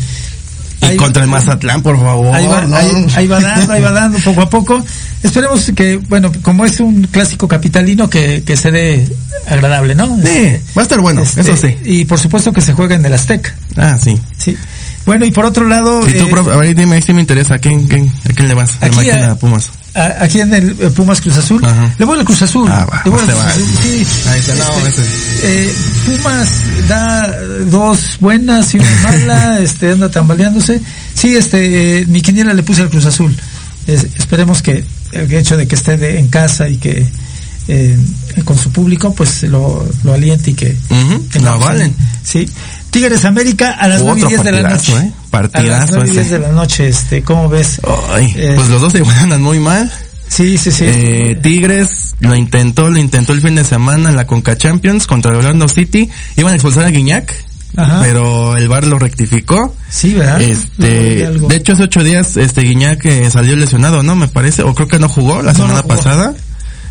[0.81, 2.35] Y ahí- contra el Mazatlán, por favor.
[2.35, 2.77] Ahí va, ¿no?
[2.77, 4.85] ahí, ahí va dando, ahí va dando poco a poco.
[5.23, 9.09] Esperemos que, bueno, como es un clásico capitalino, que, que se dé
[9.47, 10.07] agradable, ¿no?
[10.23, 11.77] Sí, va a estar bueno, Este, eso sí.
[11.85, 14.21] Y por supuesto que se juegue en el Azteca, Ah, sí.
[14.37, 14.57] sí.
[15.07, 17.21] Bueno, y por otro lado, Y tú, eh, profe, a ver, dime, ahí sí me
[17.23, 17.55] interesa.
[17.55, 18.73] ¿A quién, quién, a quién le vas?
[18.81, 19.71] Aquí máquina a- Pumas.
[19.95, 21.95] a- aquí en el eh, Pumas Cruz Azul, Ajá.
[21.99, 22.69] le voy al Cruz Azul.
[22.71, 23.49] Ah, va, le voy al Cruz va.
[23.49, 24.07] Azul, sí.
[24.29, 25.03] Ahí está, no, Este, ese.
[25.45, 25.75] eh,
[26.07, 26.49] Pumas
[26.89, 27.35] da
[27.71, 30.81] dos buenas y una mala, este, anda tambaleándose.
[31.15, 33.35] Sí, este, eh, mi quiniela le puse al Cruz Azul.
[33.87, 37.07] Es- esperemos que el hecho de que esté de- en casa y que
[37.71, 37.99] eh,
[38.45, 41.95] con su público, pues lo, lo aliente y que Ujú, tenga lo avalen.
[42.23, 42.49] Sí.
[42.91, 44.93] Tigres América a las Otro 9 y 10 de la noche.
[44.97, 45.13] ¿eh?
[45.31, 46.35] Partidazo a las 9 y 10 ese.
[46.39, 47.81] de la noche, este, ¿cómo ves?
[48.11, 49.91] Ay, Eh, pues los dos igual andan muy mal.
[50.29, 50.85] Sí, sí, sí.
[50.87, 55.31] Eh, Tigres lo intentó, lo intentó el fin de semana en la Conca Champions contra
[55.33, 56.09] el Orlando City.
[56.37, 57.33] Iban a expulsar a Guiñac,
[57.77, 58.01] Ajá.
[58.03, 59.75] pero el VAR lo rectificó.
[59.89, 60.41] Sí, ¿verdad?
[60.43, 64.17] Este, de hecho hace ocho días, este Guiñac eh, salió lesionado, ¿no?
[64.17, 65.97] Me parece, o creo que no jugó la No, semana no jugó.
[65.97, 66.35] pasada.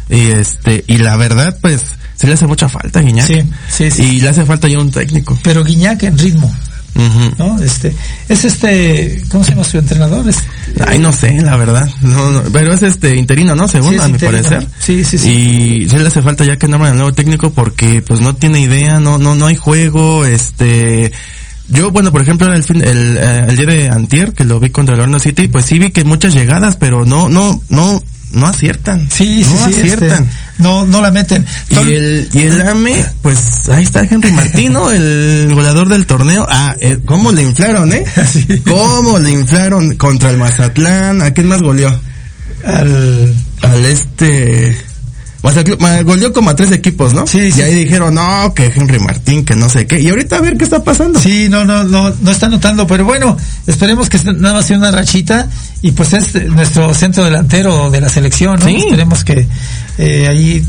[0.10, 1.82] Y este, y la verdad, pues,
[2.16, 3.28] se le hace mucha falta a Guiñac.
[3.28, 4.04] Sí, sí, sí.
[4.04, 5.38] Y le hace falta ya un técnico.
[5.44, 6.54] Pero Guiñac en ritmo,
[6.96, 7.32] Ujú.
[7.38, 7.62] ¿no?
[7.62, 7.94] Este,
[8.28, 10.28] es este, ¿cómo se llama su entrenador?
[10.28, 10.44] Es-
[10.88, 11.88] Ay, no sé, la verdad.
[12.02, 13.68] No, no, pero es este interino, ¿no?
[13.68, 14.42] Según Sí, a mi interino.
[14.44, 14.68] parecer.
[14.80, 15.30] Sí, sí, sí.
[15.30, 18.62] Y sí le hace falta ya que nombren al nuevo técnico porque pues no tiene
[18.62, 21.12] idea, no, no, no hay juego, este,
[21.70, 24.70] yo, bueno, por ejemplo, el, fin, el, eh, el día de Antier, que lo vi
[24.72, 28.02] contra el Orlando City, pues sí vi que muchas llegadas, pero no, no, no,
[28.32, 29.10] no aciertan.
[29.10, 29.80] sí, sí, no sí.
[29.80, 30.24] aciertan.
[30.24, 31.46] este, no, no la meten.
[31.70, 36.46] Y el, y el AME, pues ahí está Henry Martino, el goleador del torneo.
[36.50, 38.04] Ah, eh, ¿cómo le inflaron, eh?
[38.32, 38.62] Sí.
[38.68, 41.22] ¿Cómo le inflaron contra el Mazatlán?
[41.22, 41.90] ¿A quién más goleó?
[42.66, 44.78] al, Al este...
[45.48, 47.26] Mazatlán, ma- goleó como a tres equipos, ¿no?
[47.28, 47.60] Sí, sí.
[47.60, 50.00] Y ahí dijeron, no, que Henry Martín, que no sé qué.
[50.00, 51.20] Y ahorita a ver qué está pasando.
[51.20, 54.92] sí, no, no, no, no está notando, pero bueno, esperemos que nada más sea una
[54.92, 55.48] rachita
[55.82, 58.66] y pues es nuestro centro delantero de la selección, ¿no?
[58.68, 58.76] Sí.
[58.76, 59.48] Esperemos que
[59.98, 60.66] eh, ahí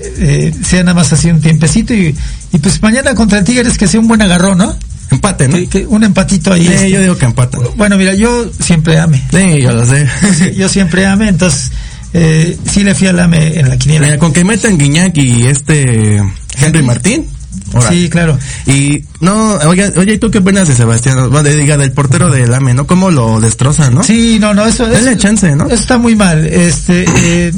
[0.00, 2.14] eh, sea nada más así un tiempecito y,
[2.52, 4.76] y pues mañana contra el Tigres que sea un buen agarrón, ¿no?
[5.10, 5.56] Empate, ¿no?
[5.56, 6.66] Que, que un empatito ahí.
[6.66, 6.90] Sí, este.
[6.90, 7.60] yo digo que empatan.
[7.76, 9.22] Bueno, mira, yo siempre ame.
[9.30, 10.08] Sí, yo lo sé.
[10.56, 11.70] yo siempre ame, entonces
[12.14, 14.06] eh, sí le fui al ame en la quiniela.
[14.06, 16.22] Mira, con que metan Guiñac y este
[16.58, 17.26] Henry Martín,
[17.72, 17.96] Órale.
[18.02, 18.38] Sí, claro.
[18.66, 21.28] Y, no, oye, oye, ¿y tú qué opinas de Sebastián?
[21.30, 22.86] Bueno, diga, del portero del AME, ¿no?
[22.86, 24.02] ¿Cómo lo destroza, no?
[24.04, 25.66] Sí, no, no, eso, eso- chance, ¿no?
[25.66, 26.46] eso está muy mal.
[26.46, 27.52] Este, eh,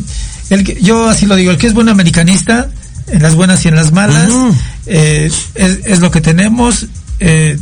[0.51, 2.69] el que- yo así lo digo, el que es buen americanista,
[3.09, 4.31] en las buenas y en las malas,
[4.87, 6.87] eh, es, es lo que tenemos,
[7.21, 7.59] eh,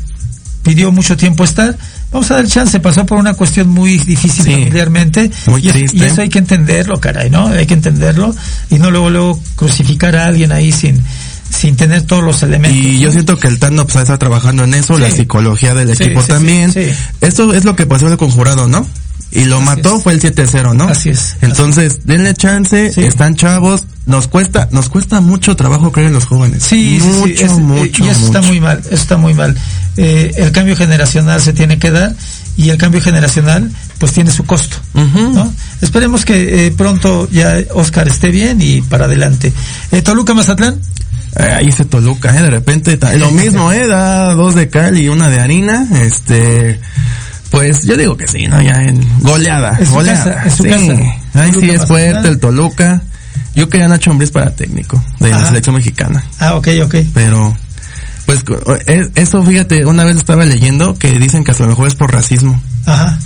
[0.62, 1.76] pidió mucho tiempo estar.
[2.14, 4.52] Vamos a dar chance, pasó por una cuestión muy difícil Sí.
[4.52, 5.30] familiarmente.
[5.46, 7.48] Muy y, y eso hay que entenderlo, caray, ¿no?
[7.48, 8.32] Hay que entenderlo
[8.70, 11.02] y no luego, luego crucificar a alguien ahí sin,
[11.50, 12.78] sin tener todos los elementos.
[12.80, 15.16] Y yo siento que el Tano pues, está trabajando en eso, la Sí.
[15.16, 16.72] psicología del Sí, equipo sí, también.
[16.72, 16.96] sí, sí.
[17.20, 18.86] Esto es lo que pasó el conjurado, ¿no?
[19.32, 20.02] Y lo Así mató es.
[20.04, 20.84] fue el 7-0, ¿no?
[20.84, 23.00] Así es, Entonces, denle chance, Sí.
[23.02, 26.62] están chavos, nos cuesta, nos cuesta mucho trabajo creer en los jóvenes.
[26.62, 29.56] Sí, sí, mucho, sí, es- mucho, y eso está muy mal, eso está muy mal.
[29.96, 32.14] Eh, el cambio generacional se tiene que dar
[32.56, 34.76] y el cambio generacional pues tiene su costo.
[35.80, 39.52] Esperemos que eh, pronto ya Oscar esté bien y para adelante.
[39.92, 40.80] Eh, Toluca Mazatlán,
[41.36, 45.08] Eh, ahí se Toluca, eh, de repente, lo mismo, eh, da dos de cal y
[45.08, 46.78] una de harina, este,
[47.50, 48.62] pues yo digo que sí, ¿no?
[48.62, 50.24] Ya en goleada, En su goleada.
[50.24, 50.68] casa, en su sí.
[50.68, 50.92] casa.
[51.34, 52.32] Ahí sí es fuerte Mazatlán.
[52.34, 53.02] el Toluca.
[53.56, 56.94] Yo quería Nacho Ambriz para técnico de la selección mexicana, ah, ok, ok.
[57.14, 57.56] pero
[58.26, 58.40] pues
[58.86, 62.12] eh, eso fíjate, una vez estaba leyendo que dicen que a lo mejor es por
[62.12, 63.18] racismo, Ajá.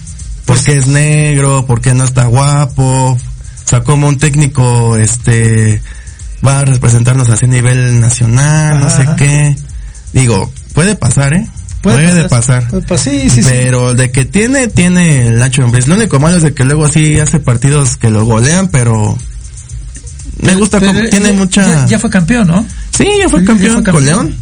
[0.45, 3.19] porque es negro, porque no está guapo, o
[3.65, 5.83] sea, como un técnico, este,
[6.47, 9.17] va a representarnos así a nivel nacional, no sé ajá.
[9.17, 9.57] qué.
[10.13, 11.47] Digo, puede pasar, ¿eh?
[11.83, 12.67] Puede, pasar.
[12.69, 13.49] Puede pas- sí, sí, sí.
[13.49, 15.87] Pero de que tiene, tiene el Nacho Ambriz.
[15.87, 19.17] Lo único malo es de que luego sí hace partidos que lo golean, pero
[20.43, 21.67] me gusta, Pero, eh, tiene ya- mucha...
[21.67, 22.67] Ya, ya fue campeón, ¿no?
[22.97, 24.05] sí, ya fue ya campeón, fue con campeón.
[24.27, 24.37] León.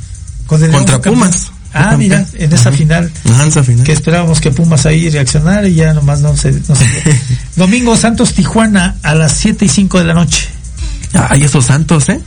[0.47, 1.11] Con el León Contra.
[1.11, 1.53] Pumas.
[1.73, 2.79] Ah, mira, en esa Ajá.
[2.79, 3.13] final.
[3.29, 3.85] Ajá, final.
[3.85, 7.15] que esperábamos que Pumas ahí reaccionara y ya nomás no se, no se dio.
[7.57, 10.49] Domingo Santos Tijuana a las 7 y 5 de la noche.
[11.13, 12.21] Ay, esos santos, ¿eh?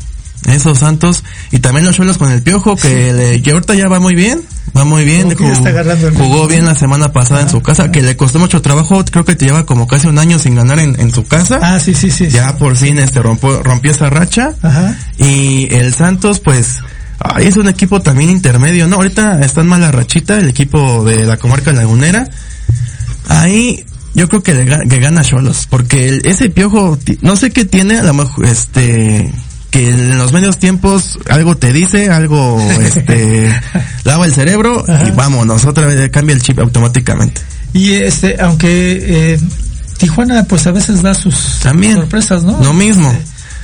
[0.47, 1.23] Esos santos.
[1.51, 4.41] Y también los suelos con el piojo, que, le, que ahorita ya va muy bien.
[4.77, 5.35] Va muy bien.
[5.35, 5.53] Jugó,
[6.15, 9.03] jugó bien la semana pasada en su casa, que le costó mucho trabajo.
[9.03, 11.59] Creo que te lleva como casi un año sin ganar en, en su casa.
[11.61, 12.29] Ah, sí, sí, sí.
[12.29, 14.53] ya por fin este rompió, rompió esa racha.
[14.61, 14.95] Ajá.
[15.17, 16.77] Y el Santos, pues,
[17.19, 18.97] ay, es un equipo también intermedio, ¿no?
[18.97, 22.27] Ahorita está en mala rachita el equipo de la comarca lagunera.
[23.27, 27.65] Ahí yo creo que, le que gana Cholos, porque el- ese piojo, no sé qué
[27.65, 29.31] tiene, a lo mejor, este,
[29.69, 33.53] que en los medios tiempos algo te dice, algo, este,
[34.03, 37.41] lava el cerebro y vámonos, otra vez cambia el chip automáticamente.
[37.73, 39.39] Y este, aunque eh,
[39.97, 41.95] Tijuana pues a veces da sus También.
[41.97, 42.59] sorpresas, ¿no?
[42.63, 43.13] Lo mismo.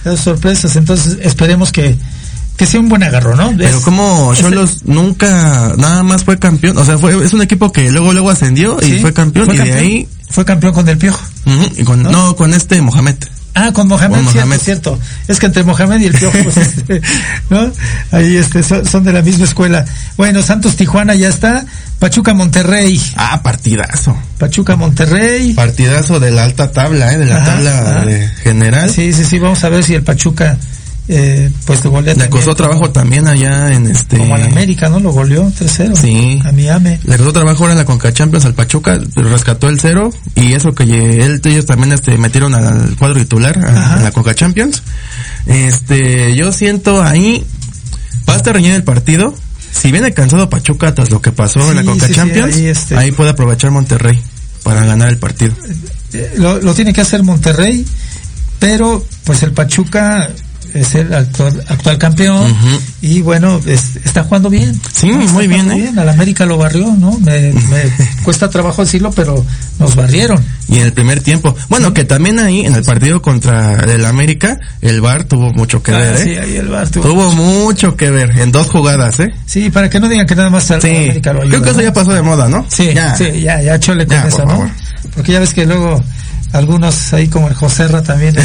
[0.03, 1.97] Da sus sorpresas, entonces esperemos que,
[2.57, 3.53] que sea un buen agarro, ¿no?
[3.57, 7.71] Pero Es- como Cholos nunca, nada más fue campeón, o sea, fue, es un equipo
[7.71, 10.97] que luego, luego ascendió y sí, fue campeón y de ahí, Fue campeón con el
[10.97, 11.21] Piojo.
[11.45, 12.35] ujú, y con, ¿No?
[12.35, 13.15] con este Mohamed.
[13.57, 14.59] Ah, con Mohamed, Con cierto, Mohamed.
[14.61, 14.99] cierto.
[15.29, 17.01] Es que entre Mohamed y el Piojo, pues, este,
[17.49, 17.71] ¿no?
[18.11, 19.85] Ahí este, son, son de la misma escuela.
[20.17, 21.65] Bueno, Santos Tijuana ya está.
[21.99, 23.01] Pachuca Monterrey.
[23.15, 24.17] Ah, partidazo.
[24.37, 25.53] Pachuca Monterrey.
[25.53, 28.89] Partidazo de la alta tabla, eh, de la Ajá, tabla de general.
[28.89, 30.57] Sí, sí, sí, vamos a ver si el Pachuca,
[31.07, 34.17] eh, pues lo golea Le costó trabajo también allá en este.
[34.17, 34.99] Como al América, ¿no?
[34.99, 35.95] Lo goleó 3-0.
[35.95, 36.39] Sí.
[36.43, 36.97] A Miami.
[37.03, 40.73] Le costó trabajo ahora en la Conca Champions al Pachuca, rescató el cero y eso
[40.73, 44.81] que él, ellos también este metieron al cuadro titular a, la Conca Champions.
[45.45, 47.45] Este, yo siento ahí
[48.27, 49.35] va a estar reñido el partido.
[49.71, 52.65] Si viene cansado Pachuca tras lo que pasó en la Conca sí, sí, Champions, ahí,
[52.67, 54.19] este- ahí puede aprovechar Monterrey
[54.63, 55.53] para ganar el partido.
[56.13, 57.85] Eh, Lo, lo tiene que hacer Monterrey,
[58.57, 60.29] pero pues el Pachuca
[60.75, 62.55] es el actual, actual campeón
[63.01, 64.79] y bueno, es- está jugando bien.
[64.93, 65.91] Sí, muy bien, ¿eh?
[65.97, 67.17] Al América lo barrió, ¿no?
[67.19, 67.83] Me, me
[68.23, 69.43] cuesta trabajo decirlo, pero
[69.79, 70.43] nos barrieron.
[70.67, 71.55] Y en el primer tiempo.
[71.69, 75.93] Bueno, que también ahí en el partido contra el América, el VAR tuvo mucho que
[75.93, 76.39] Ah, ver, sí, ¿eh?
[76.41, 79.33] ahí el VAR tuvo- Tuvo mucho que ver en dos jugadas, ¿eh?
[79.45, 80.89] Sí, para que no digan que nada más al Sí.
[80.89, 81.51] América lo ayuda.
[81.57, 82.65] Creo que eso ya pasó de moda, ¿no?
[82.69, 83.15] Sí, Ya.
[83.15, 84.51] sí, ya, ya chole con Ya, eso, por ¿no?
[84.53, 84.69] favor.
[85.15, 86.03] Porque ya ves que luego
[86.53, 88.35] algunos ahí como el Joserra también.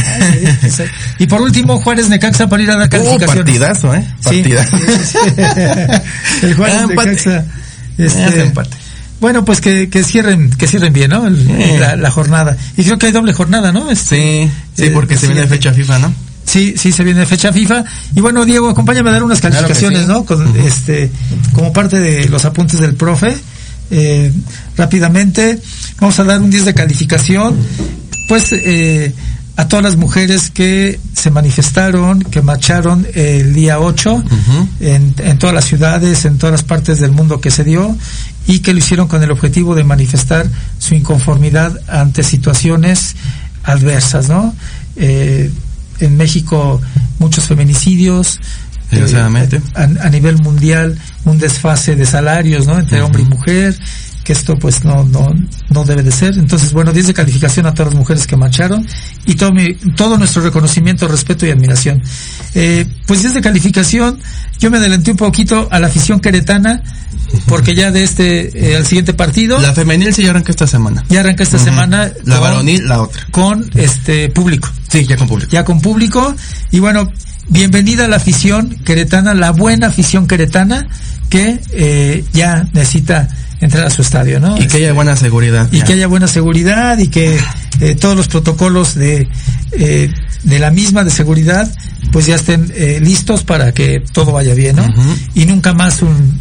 [1.19, 3.37] y por último, Juárez Necaxa para ir a dar Uh, calificaciones.
[3.37, 4.05] partidazo, ¿eh?
[4.21, 4.43] Sí.
[4.43, 4.77] Partidazo.
[6.43, 6.87] el Juárez Ah.
[6.89, 7.45] Necaxa,
[7.99, 8.77] este, Ese empate.
[9.21, 11.27] Bueno, pues que, que cierren, que cierren bien, ¿no?
[11.27, 11.77] El- Sí.
[11.79, 12.57] la, la jornada.
[12.77, 13.91] Y creo que hay doble jornada, ¿no?
[13.91, 15.57] Este, Sí, sí, Eh, porque se viene siguiente.
[15.69, 16.15] fecha FIFA, ¿no?
[16.47, 17.85] Sí, sí, se viene fecha FIFA.
[18.17, 20.07] Y bueno, Diego, acompáñame a dar unas Claro calificaciones, sí.
[20.09, 20.25] ¿no?
[20.25, 21.11] Con, este,
[21.53, 23.37] como parte de los apuntes del profe.
[23.91, 24.33] Eh,
[24.77, 25.61] rápidamente,
[25.99, 27.57] vamos a dar un 10 de calificación.
[28.29, 29.13] Pues, eh,
[29.57, 34.25] a todas las mujeres que se manifestaron, que marcharon el día 8
[34.81, 37.95] en, en todas las ciudades, en todas las partes del mundo que se dio
[38.47, 40.47] y que lo hicieron con el objetivo de manifestar
[40.79, 43.17] su inconformidad ante situaciones
[43.63, 44.55] adversas, ¿no?
[44.97, 45.51] Eh,
[46.01, 46.81] en México
[47.19, 48.41] muchos feminicidios,
[48.91, 49.61] Desgraciadamente.
[49.75, 52.79] a, a nivel mundial un desfase de salarios, ¿no?
[52.79, 53.79] Entre hombre y mujer,
[54.25, 55.35] que esto pues no, no,
[55.71, 56.37] no debe de ser.
[56.39, 58.87] Entonces, bueno, 10 de calificación a todas las mujeres que marcharon
[59.27, 62.03] y todo mi, todo nuestro reconocimiento, respeto y admiración.
[62.55, 64.19] Eh, pues 10 de calificación,
[64.59, 66.83] yo me adelanté un poquito a la afición queretana,
[67.47, 69.59] porque ya de este, eh, al siguiente partido.
[69.61, 71.05] La femenil sí ya arranca esta semana.
[71.09, 72.11] Ya arranca esta semana.
[72.25, 73.27] La con- varonil, la otra.
[73.31, 74.69] Con este público.
[74.89, 75.51] Sí, ya con público.
[75.53, 76.35] Ya con público.
[76.73, 77.11] Y bueno,
[77.51, 80.89] bienvenida a la afición queretana, la buena afición queretana
[81.29, 83.29] que eh, ya necesita
[83.61, 84.57] entrar a su estadio, ¿no?
[84.57, 85.69] Y que haya buena seguridad.
[85.71, 85.85] y ya.
[85.85, 87.39] que haya buena seguridad y que
[87.81, 89.29] eh, todos los protocolos de
[89.73, 91.71] eh, de la misma de seguridad
[92.13, 92.73] pues ya estén
[93.05, 94.89] listos para que todo vaya bien, ¿no?
[95.35, 96.41] Y nunca más un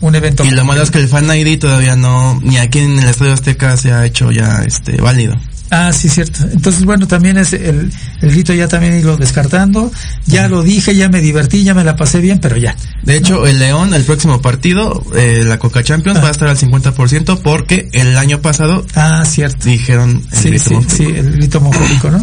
[0.00, 0.44] un evento.
[0.44, 3.32] Y lo malo es que el Fan ID todavía no, ni aquí en el Estadio
[3.32, 5.36] Azteca se ha hecho ya este válido.
[5.70, 6.44] Ah, sí, cierto.
[6.52, 7.90] Entonces, bueno, también es el,
[8.20, 9.90] el grito ya también irlo descartando.
[10.26, 12.76] Ya lo dije, ya me divertí, ya me la pasé bien, pero ya.
[13.02, 16.56] De hecho, el León, el próximo partido, eh, la Coca Champions, va a estar al
[16.56, 19.68] 50% porque el año pasado Ah, cierto.
[19.68, 22.22] dijeron el Sí, grito sí, sí, el grito homofóbico, ¿no?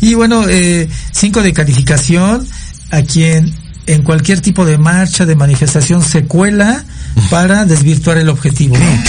[0.00, 2.46] Y bueno, eh, cinco de calificación
[2.90, 3.52] a quien
[3.86, 6.84] en cualquier tipo de marcha, de manifestación se cuela
[7.30, 9.02] para desvirtuar el objetivo, ¿no?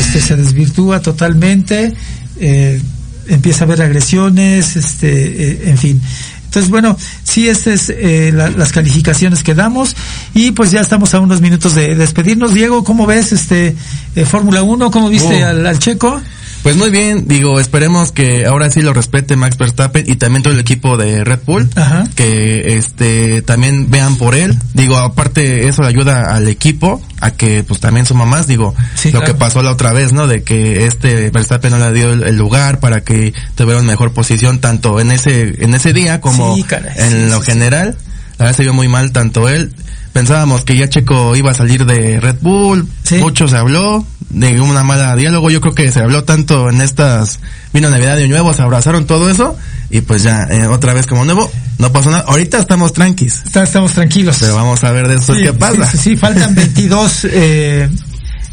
[0.00, 1.92] Este se desvirtúa totalmente,
[2.40, 2.80] eh,
[3.28, 6.00] empieza a haber agresiones, este, eh, en fin.
[6.44, 9.96] Entonces, bueno, sí, estas es eh, la- las calificaciones que damos
[10.34, 12.52] y pues ya estamos a unos minutos de despedirnos.
[12.52, 13.74] Diego, ¿cómo ves este
[14.16, 14.90] eh, Fórmula 1?
[14.90, 15.48] ¿Cómo viste Oh.
[15.48, 16.20] al, al checo?
[16.62, 20.52] Pues muy bien, digo, esperemos que ahora sí lo respete Max Verstappen y también todo
[20.54, 22.04] el equipo de Red Bull, Ajá.
[22.14, 24.56] que este también vean por él.
[24.72, 29.18] Digo, aparte eso ayuda al equipo a que pues también suma más, digo, Sí, lo
[29.18, 29.32] claro.
[29.34, 30.28] que pasó la otra vez, ¿no?
[30.28, 34.12] De que este Verstappen no le dio el, el lugar para que tuviera una mejor
[34.12, 37.96] posición tanto en ese en ese día como Sí, caray, en sí, lo general.
[38.38, 39.74] La verdad se vio muy mal tanto él.
[40.12, 43.16] Pensábamos que ya Checo iba a salir de Red Bull, Sí.
[43.16, 47.40] mucho se habló de una mala diálogo, yo creo que se habló tanto en estas,
[47.72, 49.56] vino Navidad Año Nuevo, se abrazaron todo eso,
[49.90, 53.62] y pues ya, eh, otra vez como nuevo, no pasó nada, ahorita estamos tranquis, Está-
[53.62, 54.36] estamos tranquilos.
[54.40, 55.84] pero vamos a ver después Sí, qué pasa.
[55.90, 57.88] Sí, sí, sí, faltan 22 eh,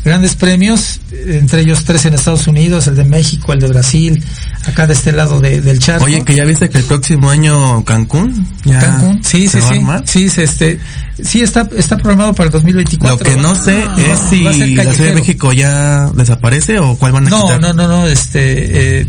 [0.03, 4.23] grandes premios, eh, entre ellos tres en Estados Unidos, el de México, el de Brasil,
[4.65, 6.05] acá de este lado de- del charco.
[6.05, 10.29] Oye, que ya viste que el próximo año Cancún, ya Cancún, sí, sí, sí, sí,
[10.29, 10.79] se, este,
[11.23, 13.17] sí está, está programado para el 2024.
[13.29, 14.53] Lo que no sé Ah, es si la
[14.93, 15.15] Ciudad de.
[15.15, 17.61] México ya desaparece o cuál van a No, quitar.
[17.61, 19.07] no, no, no, este, eh,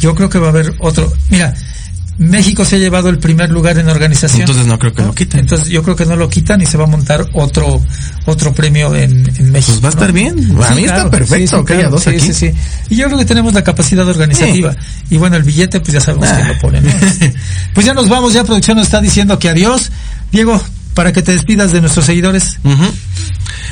[0.00, 1.10] yo creo que va a haber otro.
[1.30, 1.54] Mira,
[2.18, 4.42] México se ha llevado el primer lugar en organización.
[4.42, 5.40] Entonces no creo que lo quiten.
[5.40, 7.82] Entonces yo creo que no lo quitan y se va a montar otro
[8.24, 9.78] otro premio en, en México.
[9.80, 10.14] Pues va a estar ¿no?
[10.14, 10.56] bien.
[10.64, 12.20] A mí está perfecto que dos sí, aquí.
[12.20, 12.52] Sí, sí,
[12.90, 14.74] Y yo creo que tenemos la capacidad organizativa.
[15.10, 16.36] Y bueno, el billete, pues ya sabemos Ah.
[16.36, 16.80] quién lo pone.
[16.80, 16.90] ¿no?
[17.74, 19.90] Pues ya nos vamos, ya producción nos está diciendo que adiós.
[20.32, 20.60] Diego,
[20.94, 22.58] para que te despidas de nuestros seguidores.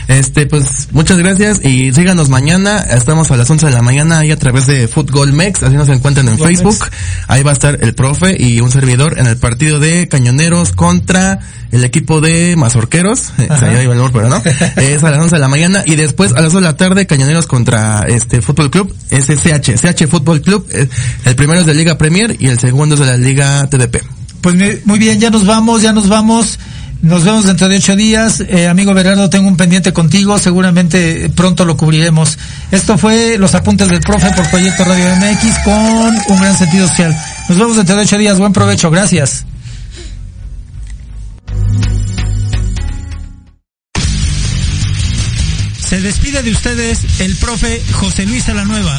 [0.08, 2.78] Este, pues, muchas gracias y síganos mañana.
[2.78, 5.62] Estamos a las 11 de la mañana ahí a través de Fútbol Mex.
[5.62, 6.76] Así nos encuentran en Facebook.
[6.78, 6.90] Mex.
[7.28, 11.40] Ahí va a estar el profe y un servidor en el partido de Cañoneros contra
[11.72, 13.32] el equipo de Mazorqueros.
[13.38, 14.36] Iba el pero no.
[14.76, 17.06] es a las 11 de la mañana y después a las 2 de la tarde
[17.06, 18.94] Cañoneros contra este Fútbol Club.
[19.10, 20.66] SCH, CH Fútbol Club.
[20.70, 20.88] Eh,
[21.24, 24.02] El primero es de Liga Premier y el segundo es de la Liga TDP.
[24.40, 26.58] Pues muy bien, ya nos vamos, ya nos vamos.
[27.04, 28.40] Nos vemos dentro de ocho días.
[28.48, 30.38] Eh, amigo Berardo, tengo un pendiente contigo.
[30.38, 32.38] Seguramente pronto lo cubriremos.
[32.70, 37.14] Esto fue Los Apuntes del Profe por Proyecto Radio MX con un gran sentido social.
[37.50, 38.38] Nos vemos dentro de ocho días.
[38.38, 38.90] Buen provecho.
[38.90, 39.44] Gracias.
[45.86, 48.98] Se despide de ustedes el profe José Luis Alanueva.